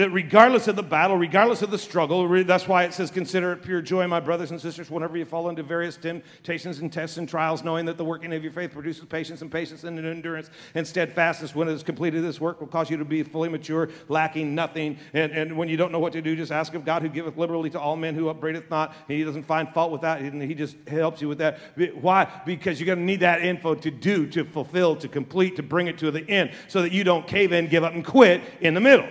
That 0.00 0.10
regardless 0.10 0.66
of 0.66 0.76
the 0.76 0.82
battle, 0.82 1.16
regardless 1.16 1.60
of 1.60 1.70
the 1.70 1.78
struggle, 1.78 2.26
that's 2.44 2.66
why 2.66 2.84
it 2.84 2.94
says, 2.94 3.10
Consider 3.10 3.52
it 3.52 3.62
pure 3.62 3.82
joy, 3.82 4.06
my 4.06 4.18
brothers 4.18 4.50
and 4.50 4.60
sisters, 4.60 4.90
whenever 4.90 5.16
you 5.16 5.26
fall 5.26 5.48
into 5.50 5.62
various 5.62 5.96
temptations 5.98 6.78
and 6.78 6.90
tests 6.90 7.18
and 7.18 7.28
trials, 7.28 7.62
knowing 7.62 7.84
that 7.84 7.98
the 7.98 8.04
working 8.04 8.32
of 8.32 8.42
your 8.42 8.52
faith 8.52 8.72
produces 8.72 9.04
patience 9.04 9.42
and 9.42 9.52
patience 9.52 9.84
and 9.84 9.98
endurance 9.98 10.48
and 10.74 10.86
steadfastness. 10.86 11.54
When 11.54 11.68
it 11.68 11.72
is 11.72 11.82
completed, 11.82 12.24
this 12.24 12.40
work 12.40 12.60
will 12.60 12.66
cause 12.66 12.88
you 12.88 12.96
to 12.96 13.04
be 13.04 13.22
fully 13.22 13.50
mature, 13.50 13.90
lacking 14.08 14.54
nothing. 14.54 14.98
And, 15.12 15.32
and 15.32 15.56
when 15.56 15.68
you 15.68 15.76
don't 15.76 15.92
know 15.92 15.98
what 15.98 16.14
to 16.14 16.22
do, 16.22 16.34
just 16.34 16.50
ask 16.50 16.74
of 16.74 16.84
God 16.84 17.02
who 17.02 17.08
giveth 17.08 17.36
liberally 17.36 17.68
to 17.70 17.80
all 17.80 17.96
men 17.96 18.14
who 18.14 18.30
upbraideth 18.30 18.70
not. 18.70 18.94
And 19.08 19.18
he 19.18 19.22
doesn't 19.22 19.44
find 19.44 19.68
fault 19.74 19.92
with 19.92 20.00
that, 20.00 20.22
and 20.22 20.42
he 20.42 20.54
just 20.54 20.76
helps 20.88 21.20
you 21.20 21.28
with 21.28 21.38
that. 21.38 21.58
Why? 22.00 22.26
Because 22.46 22.80
you're 22.80 22.86
going 22.86 23.00
to 23.00 23.04
need 23.04 23.20
that 23.20 23.42
info 23.42 23.74
to 23.74 23.90
do, 23.90 24.26
to 24.28 24.44
fulfill, 24.44 24.96
to 24.96 25.08
complete, 25.08 25.56
to 25.56 25.62
bring 25.62 25.88
it 25.88 25.98
to 25.98 26.10
the 26.10 26.26
end 26.28 26.52
so 26.68 26.80
that 26.80 26.92
you 26.92 27.04
don't 27.04 27.26
cave 27.26 27.52
in, 27.52 27.68
give 27.68 27.84
up, 27.84 27.92
and 27.92 28.04
quit 28.04 28.40
in 28.62 28.74
the 28.74 28.80
middle. 28.80 29.06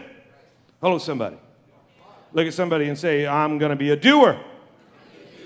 Hello, 0.81 0.97
somebody. 0.97 1.37
Look 2.31 2.47
at 2.47 2.53
somebody 2.53 2.87
and 2.87 2.97
say, 2.97 3.27
I'm 3.27 3.57
going 3.57 3.71
to 3.71 3.75
be 3.75 3.89
a 3.89 3.97
doer. 3.97 4.39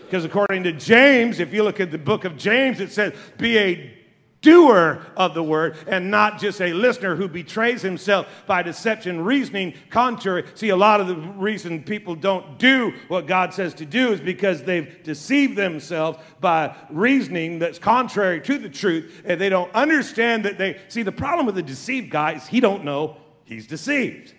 Because 0.05 0.25
according 0.25 0.63
to 0.63 0.73
James, 0.73 1.39
if 1.39 1.51
you 1.51 1.63
look 1.63 1.79
at 1.79 1.89
the 1.89 1.97
book 1.97 2.23
of 2.23 2.37
James, 2.37 2.79
it 2.79 2.91
says, 2.91 3.13
be 3.39 3.57
a 3.57 3.97
doer 4.41 5.01
of 5.17 5.33
the 5.33 5.41
word 5.41 5.75
and 5.87 6.11
not 6.11 6.39
just 6.39 6.61
a 6.61 6.71
listener 6.73 7.15
who 7.15 7.27
betrays 7.27 7.81
himself 7.81 8.27
by 8.45 8.61
deception, 8.61 9.23
reasoning 9.23 9.73
contrary. 9.89 10.45
See, 10.53 10.69
a 10.69 10.75
lot 10.75 11.01
of 11.01 11.07
the 11.07 11.15
reason 11.15 11.81
people 11.81 12.13
don't 12.13 12.59
do 12.59 12.93
what 13.07 13.25
God 13.25 13.55
says 13.55 13.73
to 13.75 13.87
do 13.87 14.11
is 14.11 14.21
because 14.21 14.61
they've 14.61 15.01
deceived 15.01 15.55
themselves 15.55 16.19
by 16.41 16.75
reasoning 16.91 17.57
that's 17.57 17.79
contrary 17.79 18.39
to 18.41 18.59
the 18.59 18.69
truth 18.69 19.23
and 19.25 19.41
they 19.41 19.49
don't 19.49 19.73
understand 19.73 20.45
that 20.45 20.59
they 20.59 20.79
see 20.89 21.01
the 21.01 21.11
problem 21.11 21.47
with 21.47 21.55
the 21.55 21.63
deceived 21.63 22.11
guy 22.11 22.33
is 22.33 22.45
he 22.45 22.59
don't 22.59 22.83
know 22.83 23.17
he's 23.45 23.65
deceived. 23.65 24.35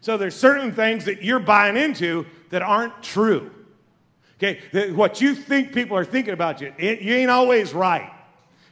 So 0.00 0.16
there's 0.16 0.34
certain 0.34 0.72
things 0.72 1.04
that 1.04 1.22
you're 1.22 1.40
buying 1.40 1.76
into 1.76 2.26
that 2.50 2.62
aren't 2.62 3.02
true. 3.02 3.50
Okay, 4.42 4.92
what 4.92 5.20
you 5.20 5.34
think 5.34 5.74
people 5.74 5.96
are 5.96 6.04
thinking 6.04 6.32
about 6.32 6.60
you, 6.60 6.72
it, 6.78 7.02
you 7.02 7.14
ain't 7.14 7.30
always 7.30 7.74
right. 7.74 8.10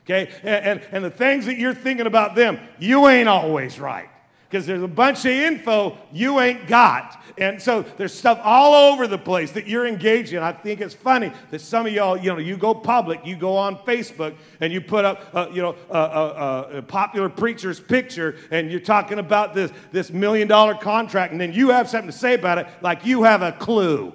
Okay, 0.04 0.30
and, 0.42 0.64
and, 0.64 0.88
and 0.90 1.04
the 1.04 1.10
things 1.10 1.44
that 1.46 1.58
you're 1.58 1.74
thinking 1.74 2.06
about 2.06 2.34
them, 2.34 2.58
you 2.78 3.06
ain't 3.08 3.28
always 3.28 3.78
right 3.78 4.08
because 4.48 4.66
there's 4.66 4.82
a 4.82 4.88
bunch 4.88 5.20
of 5.26 5.32
info 5.32 5.98
you 6.10 6.40
ain't 6.40 6.66
got. 6.66 7.22
And 7.36 7.60
so 7.60 7.82
there's 7.82 8.14
stuff 8.14 8.40
all 8.42 8.92
over 8.92 9.06
the 9.06 9.18
place 9.18 9.52
that 9.52 9.66
you're 9.66 9.86
engaged 9.86 10.32
in. 10.32 10.42
I 10.42 10.52
think 10.52 10.80
it's 10.80 10.94
funny 10.94 11.30
that 11.50 11.60
some 11.60 11.86
of 11.86 11.92
y'all, 11.92 12.16
you 12.16 12.32
know, 12.32 12.38
you 12.38 12.56
go 12.56 12.74
public, 12.74 13.24
you 13.26 13.36
go 13.36 13.56
on 13.56 13.76
Facebook, 13.78 14.34
and 14.60 14.72
you 14.72 14.80
put 14.80 15.04
up, 15.04 15.22
uh, 15.34 15.48
you 15.52 15.60
know, 15.60 15.76
a, 15.90 15.98
a, 15.98 16.78
a, 16.78 16.82
popular 16.82 17.28
preacher's 17.28 17.78
picture, 17.78 18.36
and 18.50 18.70
you're 18.70 18.80
talking 18.80 19.18
about 19.18 19.54
this, 19.54 19.70
this 19.92 20.10
million 20.10 20.48
dollar 20.48 20.74
contract, 20.74 21.32
and 21.32 21.40
then 21.40 21.52
you 21.52 21.68
have 21.68 21.88
something 21.88 22.10
to 22.10 22.16
say 22.16 22.34
about 22.34 22.56
it 22.56 22.66
like 22.80 23.04
you 23.04 23.24
have 23.24 23.42
a 23.42 23.52
clue. 23.52 24.14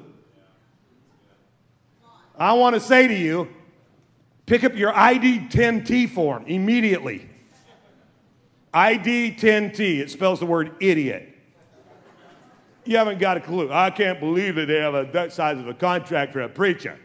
I 2.38 2.54
want 2.54 2.74
to 2.74 2.82
say 2.82 3.08
to 3.08 3.14
you, 3.14 3.48
pick 4.48 4.64
up 4.64 4.76
your 4.76 4.94
ID 4.94 5.48
10T 5.50 6.10
form 6.10 6.46
immediately. 6.48 7.30
ID 8.74 9.36
10T, 9.38 10.00
it 10.00 10.10
spells 10.10 10.40
the 10.40 10.46
word 10.46 10.76
idiot. 10.80 11.30
You 12.86 12.98
haven't 12.98 13.20
got 13.20 13.38
a 13.38 13.40
clue. 13.40 13.72
I 13.72 13.92
can't 13.92 14.20
believe 14.20 14.56
that 14.56 14.66
they 14.66 14.80
have 14.80 14.94
a, 14.94 15.08
that 15.14 15.32
size 15.32 15.58
of 15.58 15.68
a 15.68 15.74
contract 15.74 16.34
for 16.34 16.42
a 16.42 16.50
preacher. 16.50 17.00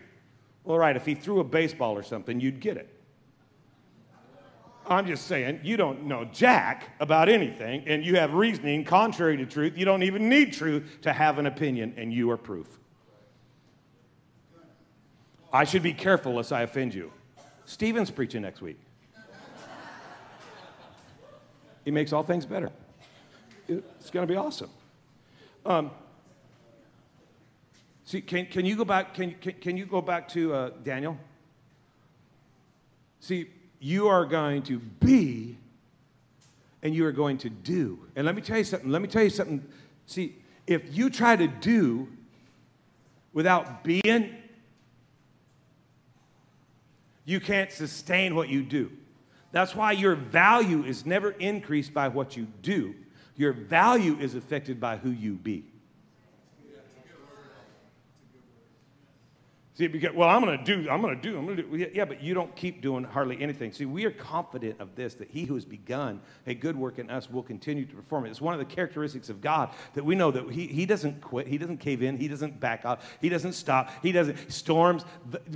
All 0.64 0.78
right, 0.78 0.96
if 0.96 1.06
he 1.06 1.14
threw 1.14 1.40
a 1.40 1.44
baseball 1.44 1.96
or 1.96 2.02
something, 2.02 2.40
you'd 2.40 2.60
get 2.60 2.76
it. 2.76 2.94
I'm 4.88 5.06
just 5.06 5.26
saying, 5.26 5.60
you 5.62 5.76
don't 5.76 6.04
know 6.04 6.24
jack 6.24 6.96
about 6.98 7.28
anything, 7.28 7.84
and 7.86 8.04
you 8.04 8.16
have 8.16 8.32
reasoning 8.32 8.84
contrary 8.84 9.36
to 9.36 9.44
truth. 9.44 9.74
You 9.76 9.84
don't 9.84 10.02
even 10.02 10.28
need 10.28 10.54
truth 10.54 10.98
to 11.02 11.12
have 11.12 11.38
an 11.38 11.46
opinion, 11.46 11.94
and 11.96 12.12
you 12.12 12.30
are 12.30 12.38
proof. 12.38 12.66
I 15.52 15.64
should 15.64 15.82
be 15.82 15.92
careful 15.92 16.34
lest 16.34 16.52
I 16.52 16.62
offend 16.62 16.94
you. 16.94 17.12
Stephen's 17.66 18.10
preaching 18.10 18.42
next 18.42 18.62
week. 18.62 18.78
He 21.88 21.92
makes 21.92 22.12
all 22.12 22.22
things 22.22 22.44
better. 22.44 22.70
It's 23.66 24.10
going 24.10 24.26
to 24.26 24.30
be 24.30 24.36
awesome. 24.36 24.68
Um, 25.64 25.90
see, 28.04 28.20
can, 28.20 28.44
can 28.44 28.66
you 28.66 28.76
go 28.76 28.84
back? 28.84 29.14
Can, 29.14 29.34
can, 29.40 29.54
can 29.54 29.76
you 29.78 29.86
go 29.86 30.02
back 30.02 30.28
to 30.28 30.52
uh, 30.52 30.70
Daniel? 30.84 31.16
See, 33.20 33.48
you 33.80 34.06
are 34.06 34.26
going 34.26 34.64
to 34.64 34.78
be 34.78 35.56
and 36.82 36.94
you 36.94 37.06
are 37.06 37.12
going 37.12 37.38
to 37.38 37.48
do. 37.48 38.00
And 38.16 38.26
let 38.26 38.34
me 38.34 38.42
tell 38.42 38.58
you 38.58 38.64
something. 38.64 38.90
Let 38.90 39.00
me 39.00 39.08
tell 39.08 39.22
you 39.22 39.30
something. 39.30 39.66
See, 40.04 40.36
if 40.66 40.94
you 40.94 41.08
try 41.08 41.36
to 41.36 41.48
do 41.48 42.06
without 43.32 43.82
being, 43.82 44.36
you 47.24 47.40
can't 47.40 47.72
sustain 47.72 48.34
what 48.34 48.50
you 48.50 48.62
do. 48.62 48.92
That's 49.50 49.74
why 49.74 49.92
your 49.92 50.14
value 50.14 50.84
is 50.84 51.06
never 51.06 51.30
increased 51.32 51.94
by 51.94 52.08
what 52.08 52.36
you 52.36 52.46
do. 52.62 52.94
Your 53.36 53.52
value 53.52 54.18
is 54.18 54.34
affected 54.34 54.80
by 54.80 54.96
who 54.96 55.10
you 55.10 55.34
be. 55.34 55.64
See, 59.78 59.86
because, 59.86 60.12
well, 60.12 60.28
I'm 60.28 60.42
going 60.42 60.58
to 60.58 60.64
do, 60.64 60.90
I'm 60.90 61.00
going 61.00 61.14
to 61.14 61.22
do, 61.22 61.38
I'm 61.38 61.44
going 61.44 61.56
to 61.56 61.62
do. 61.62 61.88
Yeah, 61.94 62.04
but 62.04 62.20
you 62.20 62.34
don't 62.34 62.52
keep 62.56 62.82
doing 62.82 63.04
hardly 63.04 63.40
anything. 63.40 63.70
See, 63.70 63.84
we 63.84 64.06
are 64.06 64.10
confident 64.10 64.80
of 64.80 64.96
this, 64.96 65.14
that 65.14 65.30
he 65.30 65.44
who 65.44 65.54
has 65.54 65.64
begun 65.64 66.20
a 66.48 66.54
good 66.54 66.74
work 66.74 66.98
in 66.98 67.08
us 67.10 67.30
will 67.30 67.44
continue 67.44 67.86
to 67.86 67.94
perform 67.94 68.26
it. 68.26 68.30
It's 68.30 68.40
one 68.40 68.54
of 68.54 68.58
the 68.58 68.66
characteristics 68.66 69.28
of 69.28 69.40
God 69.40 69.70
that 69.94 70.04
we 70.04 70.16
know 70.16 70.32
that 70.32 70.50
he, 70.50 70.66
he 70.66 70.84
doesn't 70.84 71.20
quit, 71.20 71.46
he 71.46 71.58
doesn't 71.58 71.76
cave 71.76 72.02
in, 72.02 72.16
he 72.16 72.26
doesn't 72.26 72.58
back 72.58 72.84
out, 72.84 73.02
he 73.20 73.28
doesn't 73.28 73.52
stop, 73.52 73.92
he 74.02 74.10
doesn't, 74.10 74.50
storms, 74.50 75.04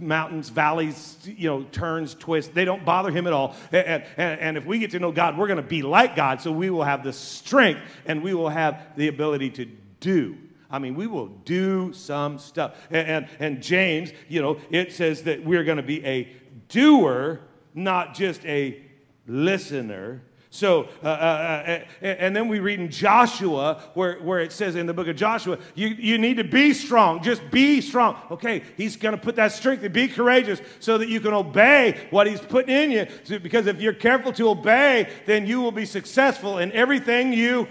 mountains, 0.00 0.50
valleys, 0.50 1.18
you 1.24 1.48
know, 1.48 1.64
turns, 1.72 2.14
twists, 2.14 2.54
they 2.54 2.64
don't 2.64 2.84
bother 2.84 3.10
him 3.10 3.26
at 3.26 3.32
all. 3.32 3.56
And, 3.72 4.04
and, 4.16 4.40
and 4.40 4.56
if 4.56 4.64
we 4.64 4.78
get 4.78 4.92
to 4.92 5.00
know 5.00 5.10
God, 5.10 5.36
we're 5.36 5.48
going 5.48 5.56
to 5.56 5.64
be 5.64 5.82
like 5.82 6.14
God, 6.14 6.40
so 6.40 6.52
we 6.52 6.70
will 6.70 6.84
have 6.84 7.02
the 7.02 7.12
strength 7.12 7.80
and 8.06 8.22
we 8.22 8.34
will 8.34 8.50
have 8.50 8.86
the 8.94 9.08
ability 9.08 9.50
to 9.50 9.64
do 9.98 10.38
I 10.72 10.78
mean, 10.78 10.94
we 10.94 11.06
will 11.06 11.28
do 11.28 11.92
some 11.92 12.38
stuff. 12.38 12.74
And, 12.90 13.06
and, 13.08 13.28
and 13.38 13.62
James, 13.62 14.10
you 14.28 14.40
know, 14.40 14.58
it 14.70 14.92
says 14.92 15.22
that 15.24 15.44
we're 15.44 15.64
going 15.64 15.76
to 15.76 15.82
be 15.82 16.04
a 16.04 16.32
doer, 16.68 17.40
not 17.74 18.14
just 18.14 18.44
a 18.46 18.82
listener. 19.26 20.22
So, 20.48 20.88
uh, 21.02 21.06
uh, 21.06 21.80
uh, 22.00 22.04
and 22.04 22.34
then 22.34 22.48
we 22.48 22.58
read 22.60 22.80
in 22.80 22.90
Joshua 22.90 23.82
where, 23.94 24.18
where 24.20 24.40
it 24.40 24.52
says 24.52 24.74
in 24.74 24.86
the 24.86 24.94
book 24.94 25.08
of 25.08 25.16
Joshua, 25.16 25.58
you, 25.74 25.88
you 25.88 26.18
need 26.18 26.38
to 26.38 26.44
be 26.44 26.74
strong. 26.74 27.22
Just 27.22 27.50
be 27.50 27.80
strong. 27.80 28.16
Okay, 28.30 28.62
he's 28.76 28.96
going 28.96 29.14
to 29.14 29.20
put 29.20 29.36
that 29.36 29.52
strength 29.52 29.82
and 29.82 29.92
be 29.92 30.08
courageous 30.08 30.60
so 30.80 30.98
that 30.98 31.08
you 31.08 31.20
can 31.20 31.32
obey 31.32 32.06
what 32.10 32.26
he's 32.26 32.40
putting 32.40 32.74
in 32.74 32.90
you. 32.90 33.06
So, 33.24 33.38
because 33.38 33.66
if 33.66 33.80
you're 33.80 33.94
careful 33.94 34.32
to 34.34 34.50
obey, 34.50 35.10
then 35.26 35.46
you 35.46 35.60
will 35.60 35.72
be 35.72 35.86
successful 35.86 36.58
in 36.58 36.72
everything 36.72 37.32
you. 37.32 37.68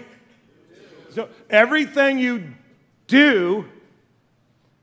So 1.10 1.28
everything 1.50 2.18
you 2.18 2.54
do 3.12 3.66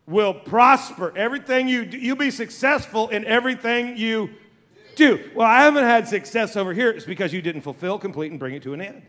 will 0.06 0.36
prosper. 0.36 1.12
Everything 1.18 1.68
you 1.68 1.86
do, 1.86 1.98
you'll 1.98 2.16
be 2.16 2.30
successful 2.30 3.10
in 3.10 3.26
everything 3.26 3.98
you 3.98 4.30
do. 4.96 5.20
Well, 5.36 5.48
I 5.48 5.62
haven't 5.62 5.86
had 5.86 6.08
success 6.08 6.56
over 6.56 6.74
here. 6.74 6.92
It's 6.92 7.06
because 7.06 7.34
you 7.34 7.42
didn't 7.42 7.62
fulfill, 7.62 7.98
complete, 7.98 8.30
and 8.30 8.40
bring 8.40 8.54
it 8.54 8.62
to 8.64 8.74
an 8.74 8.82
end. 8.82 9.02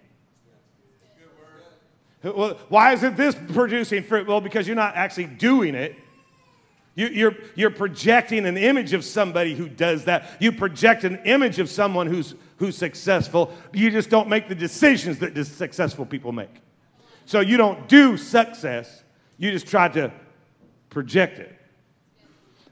Well, 2.22 2.58
why 2.68 2.94
isn't 2.94 3.16
this 3.16 3.34
producing 3.52 4.02
fruit? 4.04 4.26
Well, 4.26 4.40
because 4.40 4.66
you're 4.66 4.76
not 4.76 4.94
actually 4.94 5.26
doing 5.26 5.74
it. 5.74 5.96
You, 6.94 7.06
are 7.06 7.10
you're, 7.10 7.36
you're 7.54 7.70
projecting 7.70 8.46
an 8.46 8.56
image 8.56 8.94
of 8.94 9.04
somebody 9.04 9.54
who 9.54 9.68
does 9.68 10.04
that. 10.04 10.30
You 10.38 10.52
project 10.52 11.04
an 11.04 11.20
image 11.24 11.58
of 11.58 11.68
someone 11.68 12.06
who's, 12.06 12.34
who's 12.56 12.76
successful. 12.76 13.52
You 13.72 13.90
just 13.90 14.10
don't 14.10 14.28
make 14.28 14.48
the 14.48 14.54
decisions 14.54 15.18
that 15.18 15.36
successful 15.46 16.06
people 16.06 16.32
make. 16.32 16.54
So 17.30 17.38
you 17.38 17.56
don't 17.56 17.88
do 17.88 18.16
success, 18.16 18.99
you 19.40 19.50
just 19.50 19.66
try 19.66 19.88
to 19.88 20.12
project 20.90 21.38
it. 21.38 21.56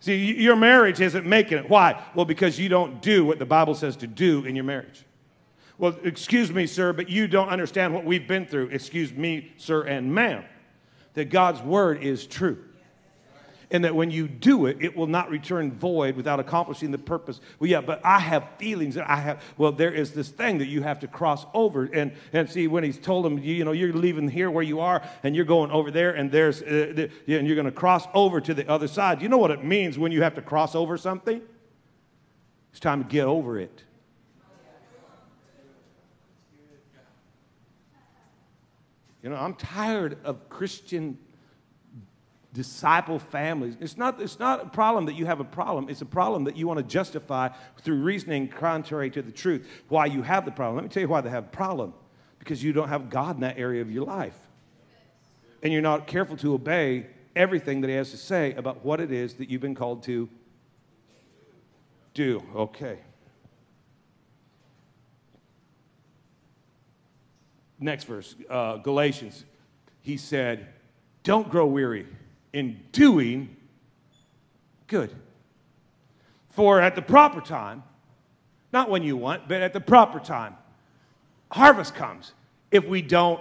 See, 0.01 0.41
your 0.41 0.55
marriage 0.55 1.01
isn't 1.01 1.27
making 1.27 1.59
it. 1.59 1.69
Why? 1.69 2.05
Well, 2.15 2.27
because 2.27 2.61
you 2.61 2.69
don't 2.69 3.03
do 3.03 3.25
what 3.25 3.39
the 3.39 3.47
Bible 3.47 3.75
says 3.75 3.97
to 3.97 4.07
do 4.07 4.45
in 4.45 4.55
your 4.55 4.65
marriage. 4.65 5.05
Well, 5.79 5.97
excuse 6.05 6.53
me, 6.53 6.67
sir, 6.67 6.93
but 6.93 7.09
you 7.09 7.27
don't 7.27 7.49
understand 7.49 7.95
what 7.95 8.05
we've 8.05 8.29
been 8.29 8.47
through. 8.47 8.67
Excuse 8.69 9.13
me, 9.13 9.53
sir 9.57 9.83
and 9.83 10.15
ma'am. 10.15 10.45
That 11.15 11.31
God's 11.31 11.63
word 11.63 12.03
is 12.03 12.27
true 12.27 12.68
and 13.71 13.85
that 13.85 13.95
when 13.95 14.11
you 14.11 14.27
do 14.29 14.67
it, 14.67 14.79
it 14.81 14.97
will 14.97 15.07
not 15.07 15.31
return 15.31 15.73
void 15.73 16.17
without 16.17 16.41
accomplishing 16.41 16.91
the 16.91 16.99
purpose. 16.99 17.41
Well, 17.59 17.69
yeah, 17.69 17.81
but 17.81 18.01
I 18.05 18.19
have 18.19 18.47
feelings 18.59 18.95
that 18.95 19.09
I 19.09 19.17
have. 19.17 19.43
Well, 19.59 19.73
there 19.73 19.93
is 19.93 20.13
this 20.13 20.29
thing 20.29 20.59
that 20.59 20.69
you 20.69 20.83
have 20.83 21.01
to 21.01 21.09
cross 21.09 21.45
over. 21.53 21.85
And, 21.85 22.13
and 22.33 22.49
see, 22.49 22.67
when 22.67 22.83
he's 22.83 22.99
told 22.99 23.27
him, 23.27 23.39
you, 23.39 23.55
you 23.55 23.65
know, 23.65 23.73
you're 23.73 23.93
leaving 23.93 24.29
here 24.29 24.51
where 24.51 24.65
you 24.65 24.81
are 24.81 25.03
and 25.23 25.37
you're 25.37 25.45
going 25.45 25.71
over 25.71 25.91
there 25.91 26.13
and 26.13 26.31
there's, 26.31 26.63
uh, 26.63 26.93
the, 26.95 27.11
and 27.27 27.47
you're 27.47 27.57
going 27.57 27.67
to 27.67 27.73
cross 27.73 28.07
over 28.15 28.41
to 28.41 28.55
the 28.55 28.69
other 28.69 28.89
side. 28.89 29.21
You 29.21 29.29
know 29.29 29.39
what 29.39 29.51
it 29.51 29.63
means 29.63 29.99
when 29.99 30.13
you 30.13 30.23
have 30.23 30.35
to 30.37 30.43
cross 30.43 30.75
over 30.75 30.97
something? 30.97 31.43
It's 32.71 32.81
time 32.81 33.05
to 33.05 33.09
get 33.09 33.25
over 33.25 33.59
it. 33.59 33.85
You 39.23 39.31
know, 39.31 39.37
I'm 39.37 39.55
tired 39.55 40.17
of 40.25 40.49
Christian 40.49 41.19
disciple 42.59 43.21
families. 43.21 43.77
It's 43.79 43.97
not, 43.97 44.21
it's 44.21 44.41
not 44.41 44.61
a 44.61 44.69
problem 44.69 45.07
that 45.07 45.15
you 45.15 45.27
have 45.27 45.39
a 45.39 45.45
problem. 45.45 45.89
It's 45.89 46.01
a 46.01 46.07
problem 46.07 46.43
that 46.43 46.57
you 46.57 46.67
want 46.67 46.79
to 46.79 46.85
justify 46.85 47.51
through 47.83 48.03
reasoning 48.03 48.49
contrary 48.49 49.11
to 49.11 49.23
the 49.23 49.31
truth 49.31 49.65
why 49.89 50.07
you 50.07 50.23
have 50.23 50.45
the 50.45 50.51
problem. 50.51 50.75
Let 50.75 50.83
me 50.83 50.91
tell 50.91 51.01
you 51.01 51.09
why 51.09 51.21
they 51.21 51.31
have 51.31 51.45
a 51.45 51.51
problem. 51.51 51.95
Because 52.41 52.61
you 52.65 52.73
don't 52.73 52.89
have 52.89 53.11
God 53.11 53.37
in 53.37 53.43
that 53.43 53.59
area 53.59 53.81
of 53.81 53.93
your 53.93 54.05
life. 54.05 54.37
And 55.63 55.73
you're 55.73 55.83
not 55.83 56.09
careful 56.09 56.37
to 56.39 56.53
obey 56.53 57.07
everything 57.37 57.81
that 57.83 57.89
He 57.91 57.95
has 57.95 58.11
to 58.11 58.17
say 58.17 58.55
about 58.55 58.85
what 58.85 59.01
it 59.01 59.13
is 59.13 59.35
that 59.35 59.49
you've 59.49 59.61
been 59.61 59.77
called 59.77 60.03
to 60.05 60.29
do. 62.13 62.43
Okay. 62.57 62.99
Next 67.79 68.03
verse, 68.03 68.35
uh, 68.51 68.79
Galatians. 68.79 69.45
He 70.01 70.17
said, 70.17 70.67
Don't 71.23 71.49
grow 71.49 71.67
weary 71.67 72.09
in 72.53 72.81
doing 72.93 73.57
good. 74.87 75.15
For 76.51 76.81
at 76.81 76.95
the 76.95 77.03
proper 77.03 77.41
time, 77.41 77.83
not 78.73 78.91
when 78.91 79.03
you 79.03 79.17
want, 79.17 79.49
but 79.49 79.63
at 79.63 79.73
the 79.73 79.81
proper 79.81 80.19
time, 80.19 80.57
harvest 81.51 81.95
comes 81.95 82.33
if 82.71 82.85
we 82.85 83.03
don't 83.03 83.41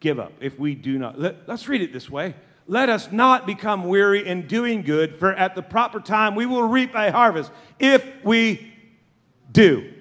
give 0.00 0.18
up, 0.18 0.32
if 0.40 0.58
we 0.58 0.74
do 0.74 0.98
not. 0.98 1.18
Let, 1.18 1.48
us 1.48 1.68
read 1.68 1.82
it 1.82 1.92
this 1.92 2.10
way. 2.10 2.34
Let 2.66 2.88
us 2.88 3.12
not 3.12 3.46
become 3.46 3.84
weary 3.84 4.26
in 4.26 4.46
doing 4.46 4.82
good, 4.82 5.18
for 5.18 5.32
at 5.32 5.54
the 5.54 5.62
proper 5.62 6.00
time 6.00 6.34
we 6.34 6.46
will 6.46 6.66
reap 6.66 6.94
a 6.94 7.12
harvest 7.12 7.52
if 7.78 8.04
we 8.24 8.72
do. 9.52 9.93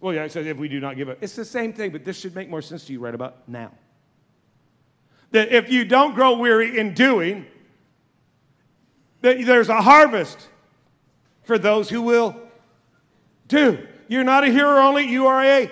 Well, 0.00 0.14
yeah, 0.14 0.24
it 0.24 0.32
says 0.32 0.46
if 0.46 0.56
we 0.56 0.68
do 0.68 0.80
not 0.80 0.96
give 0.96 1.08
up. 1.08 1.18
It's 1.20 1.36
the 1.36 1.44
same 1.44 1.72
thing, 1.72 1.90
but 1.90 2.04
this 2.04 2.18
should 2.18 2.34
make 2.34 2.48
more 2.48 2.62
sense 2.62 2.84
to 2.86 2.92
you 2.92 3.00
right 3.00 3.14
about 3.14 3.48
now. 3.48 3.70
That 5.32 5.52
if 5.52 5.70
you 5.70 5.84
don't 5.84 6.14
grow 6.14 6.38
weary 6.38 6.78
in 6.78 6.94
doing, 6.94 7.46
that 9.20 9.44
there's 9.44 9.68
a 9.68 9.82
harvest 9.82 10.48
for 11.44 11.58
those 11.58 11.90
who 11.90 12.02
will 12.02 12.36
do. 13.46 13.86
You're 14.08 14.24
not 14.24 14.44
a 14.44 14.48
hearer 14.48 14.80
only, 14.80 15.06
you 15.06 15.26
are 15.26 15.44
a 15.44 15.70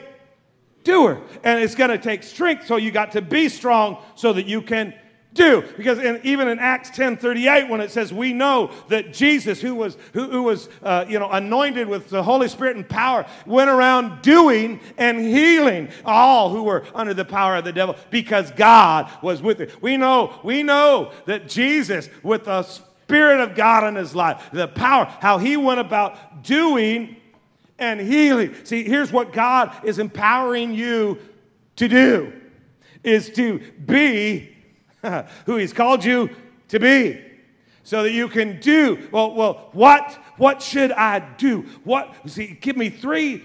doer. 0.84 1.22
And 1.42 1.62
it's 1.62 1.74
going 1.74 1.90
to 1.90 1.98
take 1.98 2.22
strength, 2.22 2.66
so 2.66 2.76
you 2.76 2.90
got 2.90 3.12
to 3.12 3.22
be 3.22 3.48
strong 3.48 3.98
so 4.14 4.32
that 4.34 4.46
you 4.46 4.62
can 4.62 4.94
do. 5.38 5.64
Because 5.76 5.98
in, 5.98 6.20
even 6.24 6.48
in 6.48 6.58
Acts 6.58 6.90
10 6.90 7.16
38, 7.16 7.70
when 7.70 7.80
it 7.80 7.90
says, 7.90 8.12
We 8.12 8.34
know 8.34 8.70
that 8.88 9.14
Jesus, 9.14 9.62
who 9.62 9.74
was, 9.74 9.96
who, 10.12 10.30
who 10.30 10.42
was 10.42 10.68
uh, 10.82 11.06
you 11.08 11.18
know, 11.18 11.30
anointed 11.30 11.88
with 11.88 12.10
the 12.10 12.22
Holy 12.22 12.48
Spirit 12.48 12.76
and 12.76 12.86
power, 12.86 13.24
went 13.46 13.70
around 13.70 14.20
doing 14.20 14.80
and 14.98 15.18
healing 15.18 15.88
all 16.04 16.50
who 16.50 16.64
were 16.64 16.84
under 16.94 17.14
the 17.14 17.24
power 17.24 17.56
of 17.56 17.64
the 17.64 17.72
devil 17.72 17.96
because 18.10 18.50
God 18.50 19.10
was 19.22 19.40
with 19.40 19.60
it. 19.60 19.80
We 19.80 19.96
know, 19.96 20.38
we 20.44 20.62
know 20.62 21.12
that 21.24 21.48
Jesus, 21.48 22.10
with 22.22 22.44
the 22.44 22.62
Spirit 22.62 23.40
of 23.40 23.54
God 23.54 23.84
in 23.84 23.94
his 23.94 24.14
life, 24.14 24.50
the 24.52 24.68
power, 24.68 25.06
how 25.20 25.38
he 25.38 25.56
went 25.56 25.80
about 25.80 26.42
doing 26.42 27.16
and 27.78 28.00
healing. 28.00 28.54
See, 28.64 28.84
here's 28.84 29.12
what 29.12 29.32
God 29.32 29.74
is 29.84 29.98
empowering 29.98 30.74
you 30.74 31.18
to 31.76 31.88
do 31.88 32.32
is 33.04 33.30
to 33.30 33.60
be 33.86 34.57
who 35.46 35.56
he's 35.56 35.72
called 35.72 36.04
you 36.04 36.30
to 36.68 36.78
be 36.78 37.24
so 37.82 38.02
that 38.02 38.12
you 38.12 38.28
can 38.28 38.60
do 38.60 39.08
well 39.12 39.34
well 39.34 39.70
what 39.72 40.12
what 40.36 40.62
should 40.62 40.92
i 40.92 41.18
do? 41.36 41.62
What 41.84 42.14
see 42.26 42.58
give 42.60 42.76
me 42.76 42.90
three 42.90 43.42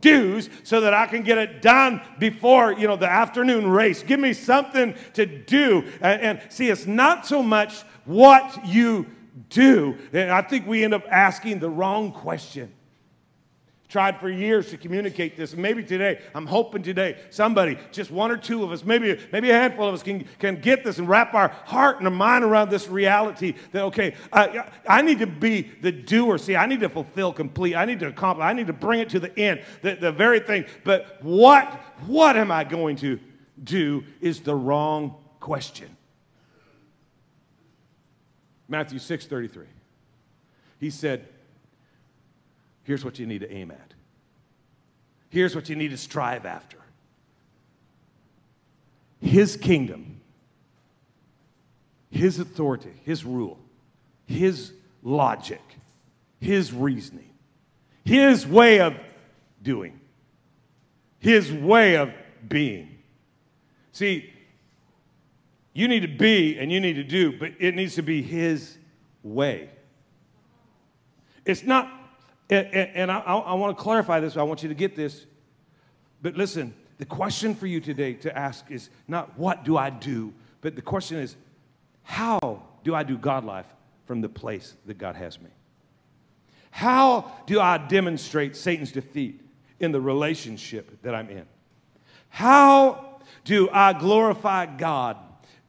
do's 0.00 0.50
so 0.64 0.80
that 0.80 0.92
i 0.92 1.06
can 1.06 1.22
get 1.22 1.38
it 1.38 1.62
done 1.62 2.02
before 2.18 2.72
you 2.72 2.86
know 2.86 2.96
the 2.96 3.10
afternoon 3.10 3.68
race. 3.68 4.02
Give 4.02 4.20
me 4.20 4.32
something 4.32 4.94
to 5.14 5.26
do. 5.26 5.84
And, 6.00 6.20
and 6.20 6.52
see 6.52 6.68
it's 6.68 6.86
not 6.86 7.26
so 7.26 7.42
much 7.42 7.82
what 8.04 8.66
you 8.66 9.06
do. 9.48 9.96
And 10.12 10.30
i 10.30 10.42
think 10.42 10.66
we 10.66 10.84
end 10.84 10.94
up 10.94 11.04
asking 11.10 11.60
the 11.60 11.70
wrong 11.70 12.12
question 12.12 12.72
tried 13.88 14.18
for 14.18 14.28
years 14.28 14.70
to 14.70 14.76
communicate 14.76 15.36
this. 15.36 15.52
And 15.52 15.62
maybe 15.62 15.82
today, 15.82 16.20
I'm 16.34 16.46
hoping 16.46 16.82
today, 16.82 17.18
somebody, 17.30 17.78
just 17.92 18.10
one 18.10 18.30
or 18.30 18.36
two 18.36 18.64
of 18.64 18.72
us, 18.72 18.84
maybe, 18.84 19.18
maybe 19.32 19.50
a 19.50 19.54
handful 19.54 19.88
of 19.88 19.94
us 19.94 20.02
can, 20.02 20.26
can 20.38 20.60
get 20.60 20.84
this 20.84 20.98
and 20.98 21.08
wrap 21.08 21.34
our 21.34 21.48
heart 21.48 21.98
and 21.98 22.06
our 22.06 22.12
mind 22.12 22.44
around 22.44 22.70
this 22.70 22.88
reality 22.88 23.54
that, 23.72 23.82
okay, 23.84 24.14
I, 24.32 24.68
I 24.88 25.02
need 25.02 25.20
to 25.20 25.26
be 25.26 25.62
the 25.82 25.92
doer. 25.92 26.38
See, 26.38 26.56
I 26.56 26.66
need 26.66 26.80
to 26.80 26.88
fulfill 26.88 27.32
complete. 27.32 27.76
I 27.76 27.84
need 27.84 28.00
to 28.00 28.08
accomplish. 28.08 28.44
I 28.44 28.52
need 28.52 28.66
to 28.66 28.72
bring 28.72 29.00
it 29.00 29.08
to 29.10 29.20
the 29.20 29.36
end, 29.38 29.62
the, 29.82 29.94
the 29.94 30.12
very 30.12 30.40
thing. 30.40 30.66
But 30.84 31.22
what, 31.22 31.72
what 32.06 32.36
am 32.36 32.50
I 32.50 32.64
going 32.64 32.96
to 32.96 33.20
do 33.62 34.04
is 34.20 34.40
the 34.40 34.54
wrong 34.54 35.16
question. 35.40 35.96
Matthew 38.68 38.98
6 38.98 39.26
33. 39.26 39.66
He 40.78 40.90
said, 40.90 41.28
Here's 42.86 43.04
what 43.04 43.18
you 43.18 43.26
need 43.26 43.40
to 43.40 43.52
aim 43.52 43.72
at. 43.72 43.94
Here's 45.28 45.56
what 45.56 45.68
you 45.68 45.74
need 45.74 45.90
to 45.90 45.96
strive 45.96 46.46
after 46.46 46.78
His 49.20 49.56
kingdom, 49.56 50.20
His 52.12 52.38
authority, 52.38 52.92
His 53.02 53.24
rule, 53.24 53.58
His 54.24 54.72
logic, 55.02 55.62
His 56.38 56.72
reasoning, 56.72 57.32
His 58.04 58.46
way 58.46 58.78
of 58.78 58.94
doing, 59.64 59.98
His 61.18 61.52
way 61.52 61.96
of 61.96 62.12
being. 62.48 62.98
See, 63.90 64.32
you 65.72 65.88
need 65.88 66.00
to 66.00 66.06
be 66.08 66.56
and 66.56 66.70
you 66.70 66.78
need 66.78 66.94
to 66.94 67.04
do, 67.04 67.36
but 67.36 67.50
it 67.58 67.74
needs 67.74 67.96
to 67.96 68.02
be 68.02 68.22
His 68.22 68.78
way. 69.24 69.70
It's 71.44 71.64
not 71.64 71.95
and, 72.48 72.66
and, 72.68 72.90
and 72.94 73.10
I, 73.10 73.18
I 73.18 73.54
want 73.54 73.76
to 73.76 73.82
clarify 73.82 74.20
this. 74.20 74.36
I 74.36 74.42
want 74.42 74.62
you 74.62 74.68
to 74.68 74.74
get 74.74 74.94
this. 74.96 75.26
But 76.22 76.36
listen, 76.36 76.74
the 76.98 77.04
question 77.04 77.54
for 77.54 77.66
you 77.66 77.80
today 77.80 78.14
to 78.14 78.36
ask 78.36 78.70
is 78.70 78.90
not 79.06 79.38
what 79.38 79.64
do 79.64 79.76
I 79.76 79.90
do, 79.90 80.32
but 80.60 80.76
the 80.76 80.82
question 80.82 81.18
is 81.18 81.36
how 82.02 82.62
do 82.84 82.94
I 82.94 83.02
do 83.02 83.18
God 83.18 83.44
life 83.44 83.66
from 84.06 84.20
the 84.20 84.28
place 84.28 84.74
that 84.86 84.96
God 84.96 85.16
has 85.16 85.40
me? 85.40 85.50
How 86.70 87.32
do 87.46 87.60
I 87.60 87.78
demonstrate 87.78 88.54
Satan's 88.54 88.92
defeat 88.92 89.40
in 89.80 89.92
the 89.92 90.00
relationship 90.00 91.02
that 91.02 91.14
I'm 91.14 91.28
in? 91.30 91.46
How 92.28 93.20
do 93.44 93.68
I 93.72 93.92
glorify 93.92 94.66
God 94.66 95.16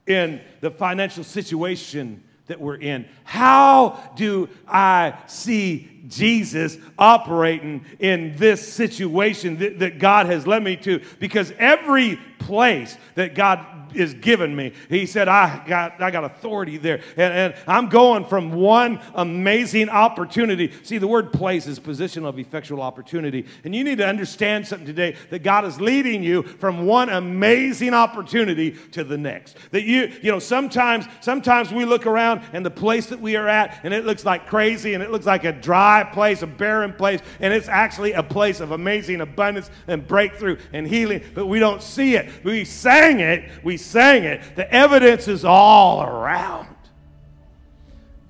in 0.05 0.41
the 0.61 0.69
financial 0.69 1.23
situation 1.23 2.23
that 2.47 2.59
we're 2.59 2.75
in? 2.75 3.07
How 3.23 4.11
do 4.15 4.49
I 4.67 5.17
see 5.27 5.96
Jesus 6.07 6.77
operating 6.97 7.85
in 7.99 8.35
this 8.37 8.67
situation 8.67 9.57
that, 9.57 9.79
that 9.79 9.99
God 9.99 10.25
has 10.27 10.45
led 10.45 10.63
me 10.63 10.75
to? 10.77 11.01
Because 11.19 11.53
every 11.57 12.19
place 12.39 12.97
that 13.15 13.35
God 13.35 13.65
is 13.93 14.13
given 14.13 14.55
me. 14.55 14.73
He 14.89 15.05
said, 15.05 15.27
I 15.27 15.63
got, 15.65 16.01
I 16.01 16.11
got 16.11 16.23
authority 16.23 16.77
there. 16.77 17.01
And, 17.15 17.33
and 17.33 17.55
I'm 17.67 17.89
going 17.89 18.25
from 18.25 18.51
one 18.51 19.01
amazing 19.15 19.89
opportunity. 19.89 20.71
See, 20.83 20.97
the 20.97 21.07
word 21.07 21.31
place 21.31 21.67
is 21.67 21.79
position 21.79 22.25
of 22.25 22.37
effectual 22.37 22.81
opportunity. 22.81 23.45
And 23.63 23.75
you 23.75 23.83
need 23.83 23.97
to 23.99 24.07
understand 24.07 24.67
something 24.67 24.85
today 24.85 25.15
that 25.29 25.43
God 25.43 25.65
is 25.65 25.79
leading 25.79 26.23
you 26.23 26.43
from 26.43 26.85
one 26.85 27.09
amazing 27.09 27.93
opportunity 27.93 28.71
to 28.91 29.03
the 29.03 29.17
next. 29.17 29.57
That 29.71 29.83
you, 29.83 30.13
you 30.21 30.31
know, 30.31 30.39
sometimes, 30.39 31.05
sometimes 31.21 31.71
we 31.71 31.85
look 31.85 32.05
around 32.05 32.41
and 32.53 32.65
the 32.65 32.71
place 32.71 33.07
that 33.07 33.19
we 33.19 33.35
are 33.35 33.47
at 33.47 33.79
and 33.83 33.93
it 33.93 34.05
looks 34.05 34.25
like 34.25 34.47
crazy 34.47 34.93
and 34.93 35.03
it 35.03 35.11
looks 35.11 35.25
like 35.25 35.43
a 35.43 35.53
dry 35.53 35.86
place, 36.11 36.41
a 36.41 36.47
barren 36.47 36.93
place, 36.93 37.21
and 37.39 37.53
it's 37.53 37.67
actually 37.67 38.13
a 38.13 38.23
place 38.23 38.59
of 38.59 38.71
amazing 38.71 39.21
abundance 39.21 39.69
and 39.87 40.07
breakthrough 40.07 40.57
and 40.73 40.87
healing, 40.87 41.23
but 41.33 41.47
we 41.47 41.59
don't 41.59 41.81
see 41.81 42.15
it. 42.15 42.43
We 42.43 42.65
sang 42.65 43.19
it, 43.19 43.49
we 43.63 43.77
sang 43.77 44.23
it. 44.23 44.41
The 44.55 44.71
evidence 44.73 45.27
is 45.27 45.45
all 45.45 46.03
around. 46.03 46.67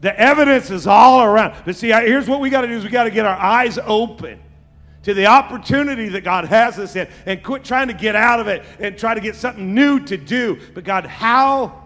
The 0.02 0.17
evidence 0.20 0.70
is 0.70 0.86
all 0.86 1.24
around. 1.24 1.56
But 1.65 1.76
see, 1.76 1.89
here's 1.89 2.28
what 2.28 2.39
we 2.39 2.50
got 2.50 2.62
to 2.62 2.67
do 2.67 2.76
is 2.76 2.84
we 2.84 2.89
got 2.89 3.06
to 3.06 3.12
get 3.12 3.26
our 3.26 3.38
eyes 3.38 3.80
open 3.84 4.39
to 5.04 5.13
the 5.13 5.26
opportunity 5.26 6.10
that 6.10 6.24
God 6.24 6.46
has 6.46 6.78
us 6.78 6.96
in 6.96 7.08
and 7.26 7.41
quit 7.41 7.63
trying 7.63 7.88
to 7.88 7.93
get 7.93 8.15
out 8.15 8.39
of 8.39 8.48
it 8.48 8.63
and 8.80 8.98
try 8.98 9.13
to 9.13 9.22
get 9.22 9.36
something 9.36 9.74
new 9.74 10.00
to 10.02 10.17
do. 10.17 10.60
But 10.74 10.84
God, 10.84 11.06
how? 11.06 11.84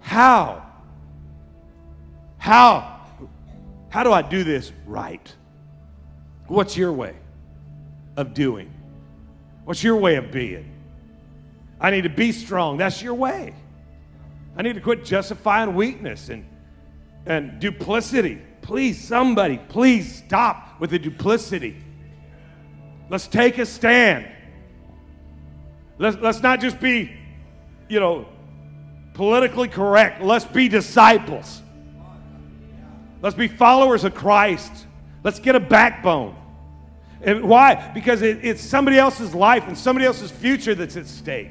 How? 0.00 0.62
How? 2.38 2.95
How 3.96 4.02
do 4.02 4.12
I 4.12 4.20
do 4.20 4.44
this 4.44 4.74
right? 4.84 5.34
What's 6.48 6.76
your 6.76 6.92
way 6.92 7.16
of 8.18 8.34
doing? 8.34 8.70
What's 9.64 9.82
your 9.82 9.96
way 9.96 10.16
of 10.16 10.30
being? 10.30 10.70
I 11.80 11.90
need 11.90 12.02
to 12.02 12.10
be 12.10 12.30
strong. 12.32 12.76
That's 12.76 13.00
your 13.00 13.14
way. 13.14 13.54
I 14.54 14.60
need 14.60 14.74
to 14.74 14.82
quit 14.82 15.02
justifying 15.02 15.74
weakness 15.74 16.28
and, 16.28 16.44
and 17.24 17.58
duplicity. 17.58 18.38
Please, 18.60 19.02
somebody, 19.02 19.56
please 19.56 20.16
stop 20.16 20.78
with 20.78 20.90
the 20.90 20.98
duplicity. 20.98 21.82
Let's 23.08 23.26
take 23.26 23.56
a 23.56 23.64
stand. 23.64 24.28
Let's, 25.96 26.18
let's 26.18 26.42
not 26.42 26.60
just 26.60 26.78
be, 26.80 27.16
you 27.88 28.00
know, 28.00 28.26
politically 29.14 29.68
correct. 29.68 30.20
Let's 30.20 30.44
be 30.44 30.68
disciples. 30.68 31.62
Let's 33.22 33.36
be 33.36 33.48
followers 33.48 34.04
of 34.04 34.14
Christ. 34.14 34.86
Let's 35.24 35.38
get 35.38 35.54
a 35.56 35.60
backbone. 35.60 36.36
And 37.22 37.44
why? 37.44 37.90
Because 37.92 38.22
it, 38.22 38.44
it's 38.44 38.62
somebody 38.62 38.98
else's 38.98 39.34
life 39.34 39.66
and 39.66 39.76
somebody 39.76 40.06
else's 40.06 40.30
future 40.30 40.74
that's 40.74 40.96
at 40.96 41.06
stake. 41.06 41.50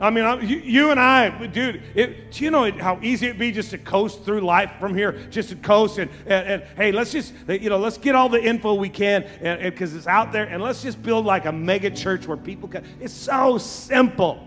I 0.00 0.10
mean, 0.10 0.48
you, 0.48 0.56
you, 0.58 0.90
and 0.90 0.98
I, 0.98 1.46
dude, 1.46 1.80
it, 1.94 2.40
you 2.40 2.50
know 2.50 2.68
how 2.72 2.98
easy 3.02 3.26
it'd 3.26 3.38
be 3.38 3.52
just 3.52 3.70
to 3.70 3.78
coast 3.78 4.24
through 4.24 4.40
life 4.40 4.72
from 4.80 4.96
here, 4.96 5.12
just 5.30 5.50
to 5.50 5.56
coast 5.56 5.98
and, 5.98 6.10
and, 6.26 6.48
and 6.48 6.62
hey, 6.76 6.90
let's 6.90 7.12
just, 7.12 7.32
you 7.46 7.70
know, 7.70 7.78
let's 7.78 7.98
get 7.98 8.16
all 8.16 8.28
the 8.28 8.42
info 8.42 8.74
we 8.74 8.88
can 8.88 9.24
because 9.62 9.94
it's 9.94 10.08
out 10.08 10.32
there 10.32 10.46
and 10.46 10.60
let's 10.60 10.82
just 10.82 11.00
build 11.04 11.24
like 11.24 11.44
a 11.44 11.52
mega 11.52 11.88
church 11.88 12.26
where 12.26 12.36
people 12.36 12.68
can. 12.68 12.84
It's 13.00 13.14
so 13.14 13.58
simple 13.58 14.44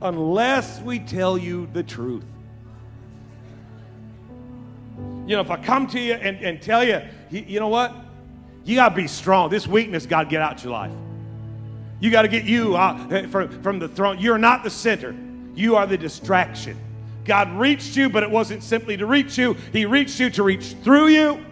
unless 0.00 0.80
we 0.80 1.00
tell 1.00 1.36
you 1.36 1.68
the 1.72 1.82
truth. 1.82 2.24
You 5.28 5.36
know, 5.36 5.42
if 5.42 5.50
I 5.50 5.58
come 5.58 5.86
to 5.88 6.00
you 6.00 6.14
and, 6.14 6.38
and 6.38 6.62
tell 6.62 6.82
you, 6.82 7.02
you, 7.28 7.44
you 7.46 7.60
know 7.60 7.68
what? 7.68 7.94
You 8.64 8.76
got 8.76 8.88
to 8.88 8.94
be 8.94 9.06
strong. 9.06 9.50
This 9.50 9.66
weakness 9.66 10.06
got 10.06 10.22
to 10.22 10.28
get 10.30 10.40
out 10.40 10.64
your 10.64 10.72
life. 10.72 10.92
You 12.00 12.10
got 12.10 12.22
to 12.22 12.28
get 12.28 12.44
you 12.44 12.78
out 12.78 13.12
eh, 13.12 13.26
from, 13.26 13.62
from 13.62 13.78
the 13.78 13.88
throne. 13.88 14.18
You're 14.18 14.38
not 14.38 14.64
the 14.64 14.70
center, 14.70 15.14
you 15.54 15.76
are 15.76 15.86
the 15.86 15.98
distraction. 15.98 16.78
God 17.26 17.52
reached 17.58 17.94
you, 17.94 18.08
but 18.08 18.22
it 18.22 18.30
wasn't 18.30 18.62
simply 18.62 18.96
to 18.96 19.04
reach 19.04 19.36
you, 19.36 19.54
He 19.70 19.84
reached 19.84 20.18
you 20.18 20.30
to 20.30 20.42
reach 20.42 20.74
through 20.82 21.08
you. 21.08 21.44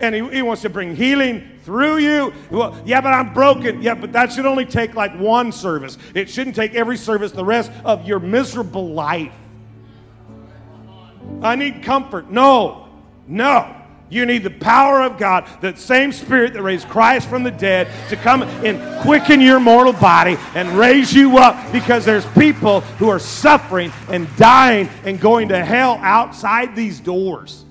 And 0.00 0.12
he, 0.12 0.28
he 0.28 0.42
wants 0.42 0.62
to 0.62 0.68
bring 0.68 0.96
healing 0.96 1.48
through 1.62 1.98
you. 1.98 2.32
Well, 2.50 2.76
yeah, 2.84 3.00
but 3.00 3.14
I'm 3.14 3.32
broken. 3.32 3.80
Yeah, 3.80 3.94
but 3.94 4.12
that 4.12 4.32
should 4.32 4.44
only 4.44 4.66
take 4.66 4.96
like 4.96 5.16
one 5.16 5.52
service. 5.52 5.98
It 6.16 6.28
shouldn't 6.28 6.56
take 6.56 6.74
every 6.74 6.96
service 6.96 7.30
the 7.30 7.44
rest 7.44 7.70
of 7.84 8.08
your 8.08 8.18
miserable 8.18 8.88
life. 8.88 9.32
I 11.42 11.54
need 11.54 11.84
comfort. 11.84 12.28
No, 12.28 12.83
no. 13.26 13.82
You 14.10 14.26
need 14.26 14.44
the 14.44 14.50
power 14.50 15.02
of 15.02 15.18
God, 15.18 15.48
that 15.60 15.78
same 15.78 16.12
spirit 16.12 16.52
that 16.52 16.62
raised 16.62 16.88
Christ 16.88 17.28
from 17.28 17.42
the 17.42 17.50
dead, 17.50 17.88
to 18.10 18.16
come 18.16 18.42
and 18.42 19.02
quicken 19.02 19.40
your 19.40 19.58
mortal 19.58 19.94
body 19.94 20.36
and 20.54 20.68
raise 20.78 21.12
you 21.12 21.38
up 21.38 21.72
because 21.72 22.04
there's 22.04 22.26
people 22.26 22.80
who 22.80 23.08
are 23.08 23.18
suffering 23.18 23.90
and 24.08 24.28
dying 24.36 24.88
and 25.04 25.18
going 25.18 25.48
to 25.48 25.64
hell 25.64 25.98
outside 26.02 26.76
these 26.76 27.00
doors 27.00 27.64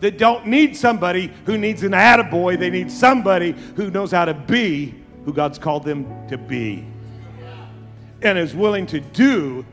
that 0.00 0.18
don't 0.18 0.46
need 0.46 0.76
somebody 0.76 1.32
who 1.46 1.56
needs 1.56 1.82
an 1.82 1.92
attaboy. 1.92 2.58
They 2.58 2.68
need 2.68 2.90
somebody 2.90 3.52
who 3.76 3.90
knows 3.90 4.10
how 4.10 4.26
to 4.26 4.34
be 4.34 4.94
who 5.24 5.32
God's 5.32 5.58
called 5.58 5.84
them 5.84 6.28
to 6.28 6.36
be 6.36 6.84
and 8.20 8.38
is 8.38 8.54
willing 8.54 8.86
to 8.86 9.00
do 9.00 9.64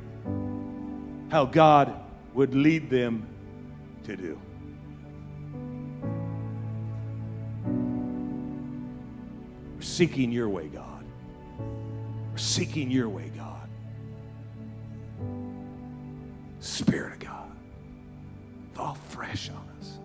how 1.31 1.45
God 1.45 1.93
would 2.33 2.53
lead 2.53 2.89
them 2.89 3.27
to 4.03 4.15
do. 4.15 4.39
We're 9.81 9.85
seeking 9.85 10.31
your 10.31 10.47
way, 10.47 10.67
God. 10.67 11.03
We're 11.57 12.37
seeking 12.37 12.91
your 12.91 13.09
way, 13.09 13.31
God. 13.35 13.67
Spirit 16.59 17.13
of 17.13 17.19
God, 17.19 17.51
fall 18.75 18.93
fresh 19.09 19.49
on 19.49 19.67
us. 19.79 19.97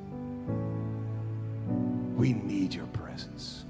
We 2.17 2.33
need 2.33 2.73
your 2.73 2.87
presence. 2.87 3.67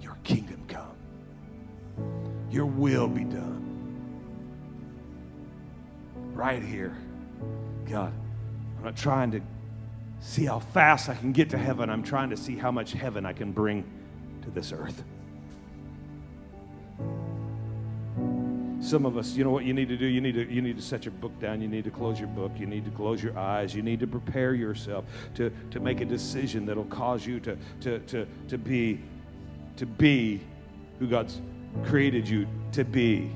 Your 0.00 0.16
kingdom 0.24 0.60
come. 0.66 0.96
Your 2.50 2.66
will 2.66 3.06
be 3.06 3.22
done 3.22 3.35
right 6.46 6.62
here. 6.62 6.96
God, 7.90 8.12
I'm 8.78 8.84
not 8.84 8.96
trying 8.96 9.32
to 9.32 9.40
see 10.20 10.44
how 10.44 10.60
fast 10.60 11.08
I 11.08 11.14
can 11.16 11.32
get 11.32 11.50
to 11.50 11.58
heaven. 11.58 11.90
I'm 11.90 12.04
trying 12.04 12.30
to 12.30 12.36
see 12.36 12.54
how 12.54 12.70
much 12.70 12.92
heaven 12.92 13.26
I 13.26 13.32
can 13.32 13.50
bring 13.50 13.82
to 14.42 14.50
this 14.50 14.72
earth. 14.72 15.02
Some 18.80 19.06
of 19.06 19.16
us, 19.16 19.34
you 19.34 19.42
know 19.42 19.50
what 19.50 19.64
you 19.64 19.74
need 19.74 19.88
to 19.88 19.96
do? 19.96 20.06
You 20.06 20.20
need 20.20 20.34
to, 20.34 20.48
you 20.48 20.62
need 20.62 20.76
to 20.76 20.82
set 20.82 21.04
your 21.04 21.14
book 21.14 21.36
down. 21.40 21.60
You 21.60 21.66
need 21.66 21.82
to 21.82 21.90
close 21.90 22.20
your 22.20 22.28
book. 22.28 22.52
You 22.56 22.66
need 22.66 22.84
to 22.84 22.92
close 22.92 23.20
your 23.20 23.36
eyes. 23.36 23.74
You 23.74 23.82
need 23.82 23.98
to 23.98 24.06
prepare 24.06 24.54
yourself 24.54 25.04
to, 25.34 25.50
to 25.72 25.80
make 25.80 26.00
a 26.00 26.04
decision 26.04 26.64
that'll 26.64 26.84
cause 26.84 27.26
you 27.26 27.40
to, 27.40 27.58
to, 27.80 27.98
to, 27.98 28.24
to, 28.46 28.56
be, 28.56 29.00
to 29.78 29.84
be 29.84 30.40
who 31.00 31.08
God's 31.08 31.40
created 31.82 32.28
you 32.28 32.46
to 32.70 32.84
be 32.84 33.32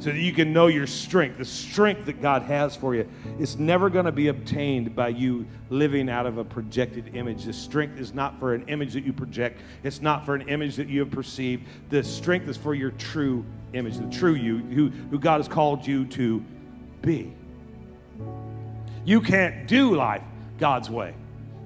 so 0.00 0.10
that 0.10 0.18
you 0.18 0.32
can 0.32 0.52
know 0.52 0.66
your 0.66 0.86
strength. 0.86 1.36
The 1.36 1.44
strength 1.44 2.06
that 2.06 2.22
God 2.22 2.42
has 2.42 2.74
for 2.74 2.94
you 2.94 3.06
is 3.38 3.58
never 3.58 3.90
going 3.90 4.06
to 4.06 4.12
be 4.12 4.28
obtained 4.28 4.96
by 4.96 5.08
you 5.08 5.46
living 5.68 6.08
out 6.08 6.24
of 6.24 6.38
a 6.38 6.44
projected 6.44 7.14
image. 7.14 7.44
The 7.44 7.52
strength 7.52 8.00
is 8.00 8.14
not 8.14 8.40
for 8.40 8.54
an 8.54 8.66
image 8.68 8.94
that 8.94 9.04
you 9.04 9.12
project, 9.12 9.60
it's 9.82 10.00
not 10.00 10.24
for 10.24 10.34
an 10.34 10.48
image 10.48 10.76
that 10.76 10.88
you 10.88 11.00
have 11.00 11.10
perceived. 11.10 11.66
The 11.90 12.02
strength 12.02 12.48
is 12.48 12.56
for 12.56 12.74
your 12.74 12.92
true 12.92 13.44
image, 13.74 13.98
the 13.98 14.10
true 14.10 14.34
you, 14.34 14.58
who, 14.58 14.88
who 14.88 15.18
God 15.18 15.36
has 15.36 15.48
called 15.48 15.86
you 15.86 16.06
to 16.06 16.42
be. 17.02 17.34
You 19.04 19.20
can't 19.20 19.68
do 19.68 19.94
life 19.94 20.22
God's 20.58 20.88
way 20.88 21.14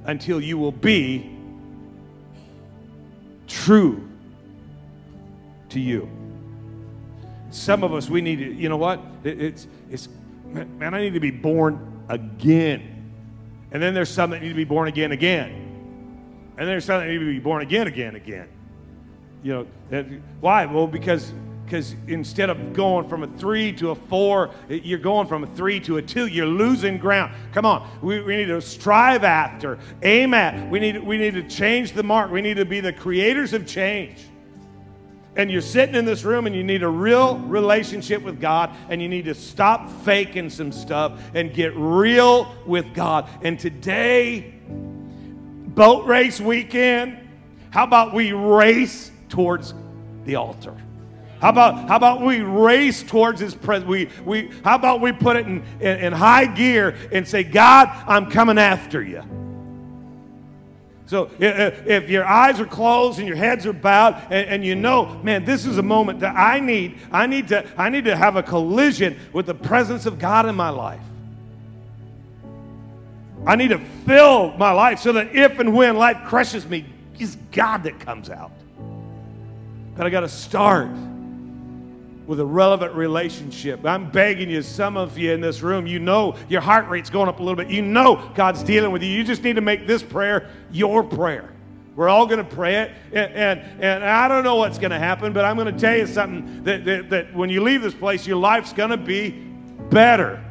until 0.07 0.41
you 0.41 0.59
will 0.59 0.73
be 0.73 1.31
true 3.47 4.09
to 5.69 5.79
you. 5.79 6.09
Some 7.55 7.85
of 7.85 7.95
us, 7.95 8.11
we 8.11 8.21
need 8.21 8.41
to, 8.41 8.53
you 8.53 8.69
know 8.69 8.77
what? 8.77 9.01
It, 9.23 9.41
it's, 9.41 9.69
it's, 9.89 10.09
man, 10.45 10.93
I 10.93 11.01
need 11.01 11.15
to 11.15 11.21
be 11.21 11.31
born 11.31 12.03
again. 12.09 13.13
And 13.71 13.81
then 13.81 13.95
there's 13.95 14.11
some 14.11 14.31
that 14.31 14.43
need 14.43 14.49
to 14.49 14.55
be 14.57 14.65
born 14.65 14.89
again 14.89 15.13
again. 15.13 16.51
And 16.59 16.69
there's 16.69 16.85
some 16.85 17.01
that 17.01 17.07
need 17.07 17.21
to 17.21 17.25
be 17.25 17.39
born 17.39 17.63
again 17.63 17.87
again 17.87 18.17
again. 18.17 18.49
You 19.45 19.67
know, 19.93 20.07
why? 20.41 20.67
Well, 20.67 20.89
because 20.89 21.33
because 21.65 21.95
instead 22.09 22.51
of 22.51 22.73
going 22.73 23.09
from 23.09 23.23
a 23.23 23.29
three 23.39 23.73
to 23.75 23.91
a 23.91 23.95
four, 23.95 24.51
you're 24.69 24.99
going 24.99 25.29
from 25.29 25.45
a 25.45 25.47
three 25.47 25.79
to 25.81 25.99
a 25.99 26.03
two. 26.03 26.27
You're 26.27 26.47
losing 26.47 26.99
ground. 26.99 27.35
Come 27.53 27.67
on, 27.67 27.89
we, 28.03 28.21
we 28.21 28.37
need 28.37 28.47
to 28.47 28.61
strive 28.61 29.23
after, 29.23 29.79
aim 30.03 30.35
at. 30.35 30.69
We 30.71 30.81
need, 30.81 31.03
we 31.03 31.19
need 31.19 31.35
to 31.35 31.45
change 31.45 31.93
the 31.93 32.03
mark. 32.03 32.33
We 32.33 32.43
need 32.43 32.57
to 32.57 32.65
be 32.65 32.81
the 32.81 32.93
creators 32.93 33.53
of 33.53 33.65
change 33.65 34.27
and 35.37 35.51
you're 35.51 35.61
sitting 35.61 35.95
in 35.95 36.05
this 36.05 36.25
room 36.25 36.47
and 36.47 36.55
you 36.55 36.63
need 36.63 36.83
a 36.83 36.89
real 36.89 37.39
relationship 37.39 38.23
with 38.23 38.41
God 38.41 38.75
and 38.89 39.03
you 39.03 39.09
need 39.09 39.25
to 39.25 39.35
stop 39.35 39.91
faking 40.03 40.51
some 40.51 40.73
stuff 40.73 41.21
and 41.35 41.53
get 41.53 41.75
real 41.77 42.55
with 42.67 42.95
God. 42.95 43.29
And 43.43 43.59
today, 43.59 44.55
boat 44.69 46.07
race 46.07 46.41
weekend, 46.41 47.19
how 47.71 47.85
about 47.85 48.15
we 48.15 48.33
race 48.33 49.11
towards 49.29 49.75
the 50.25 50.37
altar? 50.37 50.75
How 51.41 51.51
about, 51.51 51.89
how 51.89 51.97
about 51.97 52.23
we 52.23 52.41
race 52.41 53.03
towards 53.03 53.41
his 53.41 53.55
presence? 53.55 53.89
We, 53.89 54.09
we, 54.25 54.51
how 54.63 54.77
about 54.77 55.01
we 55.01 55.13
put 55.13 55.37
it 55.37 55.47
in, 55.47 55.63
in, 55.81 55.99
in 55.99 56.13
high 56.13 56.47
gear 56.47 56.97
and 57.13 57.27
say, 57.27 57.43
God, 57.43 57.91
I'm 58.07 58.31
coming 58.31 58.57
after 58.57 59.03
you. 59.03 59.23
So 61.07 61.31
if 61.39 62.09
your 62.09 62.25
eyes 62.25 62.61
are 62.61 62.67
closed 62.67 63.19
and 63.19 63.29
your 63.29 63.37
heads 63.37 63.67
are 63.67 63.75
bowed 63.75 64.15
and, 64.31 64.49
and, 64.49 64.65
you 64.65 64.75
know, 64.75 65.21
man, 65.23 65.45
this 65.45 65.67
is 65.67 65.77
a 65.77 65.83
moment 65.83 66.21
that 66.21 66.35
I 66.35 66.61
need, 66.61 66.99
I 67.13 67.27
need 67.27 67.49
to, 67.49 67.67
I 67.77 67.91
need 67.91 68.07
to 68.07 68.17
have 68.17 68.37
a 68.37 68.43
collision 68.43 69.19
with 69.33 69.47
the 69.47 69.55
presence 69.55 70.07
of 70.07 70.19
God 70.19 70.47
in 70.47 70.55
my 70.55 70.71
life. 70.71 71.01
I 73.47 73.57
need 73.57 73.69
to 73.69 73.79
fill 74.07 74.53
my 74.57 74.73
life 74.73 75.01
so 75.01 75.13
that 75.13 75.35
if 75.35 75.59
and 75.59 75.75
when 75.75 75.97
life 75.97 76.25
crushes 76.25 76.67
me, 76.67 76.87
it's 77.19 77.37
God 77.53 77.83
that 77.83 78.01
comes 78.01 78.31
out. 78.31 78.53
But 79.97 80.07
I 80.07 80.11
got 80.11 80.21
to 80.21 80.29
start 80.29 80.89
with 82.27 82.41
a 82.41 82.47
relevant 82.47 82.95
relationship. 82.95 83.85
I'm 83.85 84.11
begging 84.11 84.51
you, 84.51 84.63
some 84.63 84.97
of 84.97 85.19
you 85.19 85.33
in 85.33 85.41
this 85.41 85.63
room, 85.63 85.87
you 85.87 85.99
know 85.99 86.37
your 86.49 86.61
heart 86.61 86.89
rate's 86.89 87.11
going 87.11 87.29
up 87.29 87.41
a 87.41 87.43
little 87.43 87.57
bit. 87.57 87.69
You 87.69 87.83
know 87.83 88.31
God's 88.35 88.63
dealing 88.63 88.93
with 88.93 89.03
you. 89.03 89.11
You 89.11 89.25
just 89.25 89.43
need 89.43 89.57
to 89.57 89.63
make 89.63 89.87
this 89.87 90.03
prayer 90.03 90.51
your 90.71 91.03
prayer. 91.03 91.51
We're 91.97 92.09
all 92.09 92.27
going 92.27 92.45
to 92.45 92.55
pray 92.57 92.83
it. 92.83 92.93
And, 93.13 93.33
and, 93.33 93.83
and 93.83 94.05
I 94.05 94.27
don't 94.27 94.43
know 94.43 94.57
what's 94.57 94.79
going 94.79 94.91
to 94.91 94.99
happen, 94.99 95.33
but 95.33 95.45
I'm 95.45 95.57
going 95.57 95.73
to 95.73 95.81
tell 95.81 95.97
you 95.97 96.07
something 96.07 96.65
that, 96.65 96.85
that, 96.85 97.11
that 97.11 97.35
when 97.35 97.51
you 97.51 97.63
leave 97.63 97.83
this 97.83 97.95
place, 97.95 98.27
your 98.27 98.39
life's 98.39 98.73
going 98.73 98.91
to 98.91 98.97
be 98.97 99.31
better. 99.91 100.43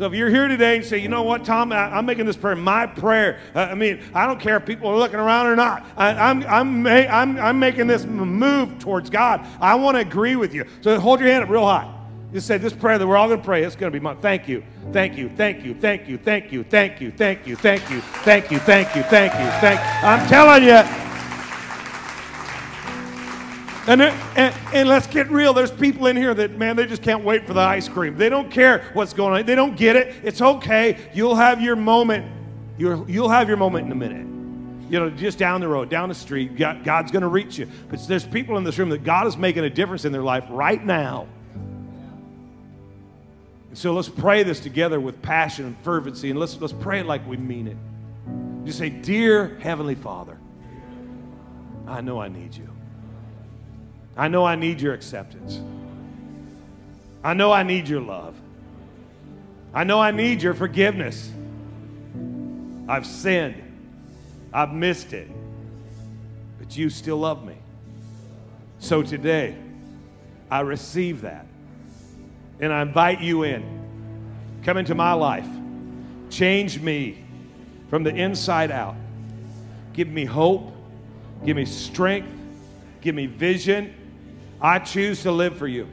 So 0.00 0.06
if 0.06 0.14
you're 0.14 0.30
here 0.30 0.48
today 0.48 0.76
and 0.76 0.84
say, 0.86 0.96
you 0.96 1.10
know 1.10 1.22
what, 1.24 1.44
Thom, 1.44 1.72
I, 1.72 1.98
am 1.98 2.06
making 2.06 2.24
this 2.24 2.34
prayer 2.34 2.56
my 2.56 2.86
prayer. 2.86 3.38
Uh, 3.54 3.68
I 3.70 3.74
mean, 3.74 4.00
I 4.14 4.26
don't 4.26 4.40
care 4.40 4.56
if 4.56 4.64
people 4.64 4.88
are 4.88 4.96
looking 4.96 5.18
around 5.18 5.46
or 5.46 5.54
not. 5.54 5.84
I, 5.94 6.12
I'm, 6.14 6.42
I'm, 6.44 6.86
I'm, 6.86 7.38
I'm 7.38 7.58
making 7.58 7.86
this 7.86 8.06
move 8.06 8.78
towards 8.78 9.10
God. 9.10 9.46
I 9.60 9.74
want 9.74 9.96
to 9.96 10.00
agree 10.00 10.36
with 10.36 10.54
you. 10.54 10.64
So 10.80 10.98
hold 10.98 11.20
your 11.20 11.28
hand 11.28 11.44
up 11.44 11.50
real 11.50 11.66
high. 11.66 11.94
Just 12.32 12.46
say 12.46 12.56
this 12.56 12.72
prayer 12.72 12.96
that 12.96 13.06
we're 13.06 13.18
all 13.18 13.28
going 13.28 13.40
to 13.40 13.44
pray. 13.44 13.62
It's 13.62 13.76
going 13.76 13.92
to 13.92 13.94
be 13.94 14.02
my 14.02 14.14
thank 14.14 14.48
you, 14.48 14.64
thank 14.90 15.18
you, 15.18 15.28
thank 15.36 15.66
you, 15.66 15.74
thank 15.74 16.08
you, 16.08 16.16
thank 16.16 16.50
you, 16.50 16.62
thank 16.62 17.02
you, 17.02 17.10
thank 17.10 17.46
you, 17.46 17.56
thank 17.56 17.90
you, 17.90 18.00
thank 18.00 18.50
you, 18.50 18.58
thank 18.58 18.96
you, 18.96 19.02
thank 19.02 19.34
you, 19.34 19.60
thank. 19.60 19.80
I'm 20.02 20.26
telling 20.30 20.64
you. 20.64 21.09
And, 23.90 24.02
and, 24.02 24.54
and 24.72 24.88
let's 24.88 25.06
get 25.06 25.30
real. 25.30 25.52
There's 25.52 25.70
people 25.70 26.06
in 26.06 26.16
here 26.16 26.32
that, 26.32 26.52
man, 26.56 26.76
they 26.76 26.86
just 26.86 27.02
can't 27.02 27.24
wait 27.24 27.46
for 27.46 27.54
the 27.54 27.60
ice 27.60 27.88
cream. 27.88 28.16
They 28.16 28.28
don't 28.28 28.50
care 28.50 28.88
what's 28.92 29.12
going 29.12 29.34
on. 29.38 29.46
They 29.46 29.56
don't 29.56 29.76
get 29.76 29.96
it. 29.96 30.14
It's 30.22 30.40
okay. 30.40 30.96
You'll 31.12 31.34
have 31.34 31.60
your 31.60 31.76
moment. 31.76 32.30
You'll, 32.78 33.10
you'll 33.10 33.28
have 33.28 33.48
your 33.48 33.56
moment 33.56 33.86
in 33.86 33.92
a 33.92 33.96
minute 33.96 34.30
you 34.90 34.98
know, 34.98 35.08
just 35.08 35.38
down 35.38 35.60
the 35.60 35.68
road, 35.68 35.88
down 35.88 36.08
the 36.08 36.14
street. 36.14 36.56
God's 36.56 37.12
going 37.12 37.22
to 37.22 37.28
reach 37.28 37.58
you. 37.58 37.68
But 37.88 38.06
there's 38.08 38.26
people 38.26 38.58
in 38.58 38.64
this 38.64 38.76
room 38.76 38.88
that 38.88 39.04
God 39.04 39.28
is 39.28 39.36
making 39.36 39.64
a 39.64 39.70
difference 39.70 40.04
in 40.04 40.10
their 40.10 40.22
life 40.22 40.44
right 40.50 40.84
now. 40.84 41.28
So 43.72 43.92
let's 43.92 44.08
pray 44.08 44.42
this 44.42 44.58
together 44.58 44.98
with 44.98 45.22
passion 45.22 45.64
and 45.64 45.78
fervency, 45.84 46.30
and 46.30 46.40
let's, 46.40 46.60
let's 46.60 46.72
pray 46.72 46.98
it 46.98 47.06
like 47.06 47.24
we 47.26 47.36
mean 47.36 47.68
it. 47.68 47.76
Just 48.66 48.78
say, 48.78 48.88
Dear 48.88 49.56
Heavenly 49.60 49.94
Father, 49.94 50.36
I 51.86 52.00
know 52.00 52.20
I 52.20 52.26
need 52.26 52.56
you. 52.56 52.69
I 54.20 54.28
know 54.28 54.44
I 54.44 54.54
need 54.54 54.82
your 54.82 54.92
acceptance. 54.92 55.62
I 57.24 57.32
know 57.32 57.52
I 57.52 57.62
need 57.62 57.88
your 57.88 58.02
love. 58.02 58.38
I 59.72 59.84
know 59.84 59.98
I 59.98 60.10
need 60.10 60.42
your 60.42 60.52
forgiveness. 60.52 61.32
I've 62.86 63.06
sinned. 63.06 63.62
I've 64.52 64.74
missed 64.74 65.14
it. 65.14 65.26
But 66.58 66.76
you 66.76 66.90
still 66.90 67.16
love 67.16 67.46
me. 67.46 67.54
So 68.78 69.02
today, 69.02 69.56
I 70.50 70.60
receive 70.60 71.22
that. 71.22 71.46
And 72.60 72.74
I 72.74 72.82
invite 72.82 73.22
you 73.22 73.44
in. 73.44 73.64
Come 74.64 74.76
into 74.76 74.94
my 74.94 75.14
life. 75.14 75.48
Change 76.28 76.78
me 76.78 77.24
from 77.88 78.02
the 78.02 78.14
inside 78.14 78.70
out. 78.70 78.96
Give 79.94 80.08
me 80.08 80.26
hope. 80.26 80.74
Give 81.46 81.56
me 81.56 81.64
strength. 81.64 82.28
Give 83.00 83.14
me 83.14 83.24
vision. 83.24 83.94
I 84.60 84.78
choose 84.78 85.22
to 85.22 85.32
live 85.32 85.56
for 85.56 85.66
you 85.66 85.88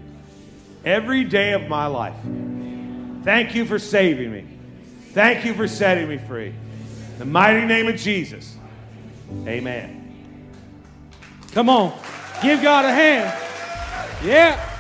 every 0.83 1.23
day 1.23 1.53
of 1.53 1.67
my 1.67 1.87
life. 1.87 2.15
Thank 3.23 3.55
you 3.55 3.65
for 3.65 3.79
saving 3.79 4.31
me. 4.31 4.45
Thank 5.13 5.45
you 5.45 5.53
for 5.53 5.67
setting 5.67 6.07
me 6.07 6.17
free. 6.17 6.47
In 7.13 7.19
the 7.19 7.25
mighty 7.25 7.65
name 7.65 7.87
of 7.87 7.97
Jesus. 7.97 8.55
Amen. 9.45 9.97
Come 11.51 11.69
on. 11.69 11.97
Give 12.41 12.61
God 12.61 12.85
a 12.85 12.91
hand. 12.91 13.33
Yeah. 14.23 14.76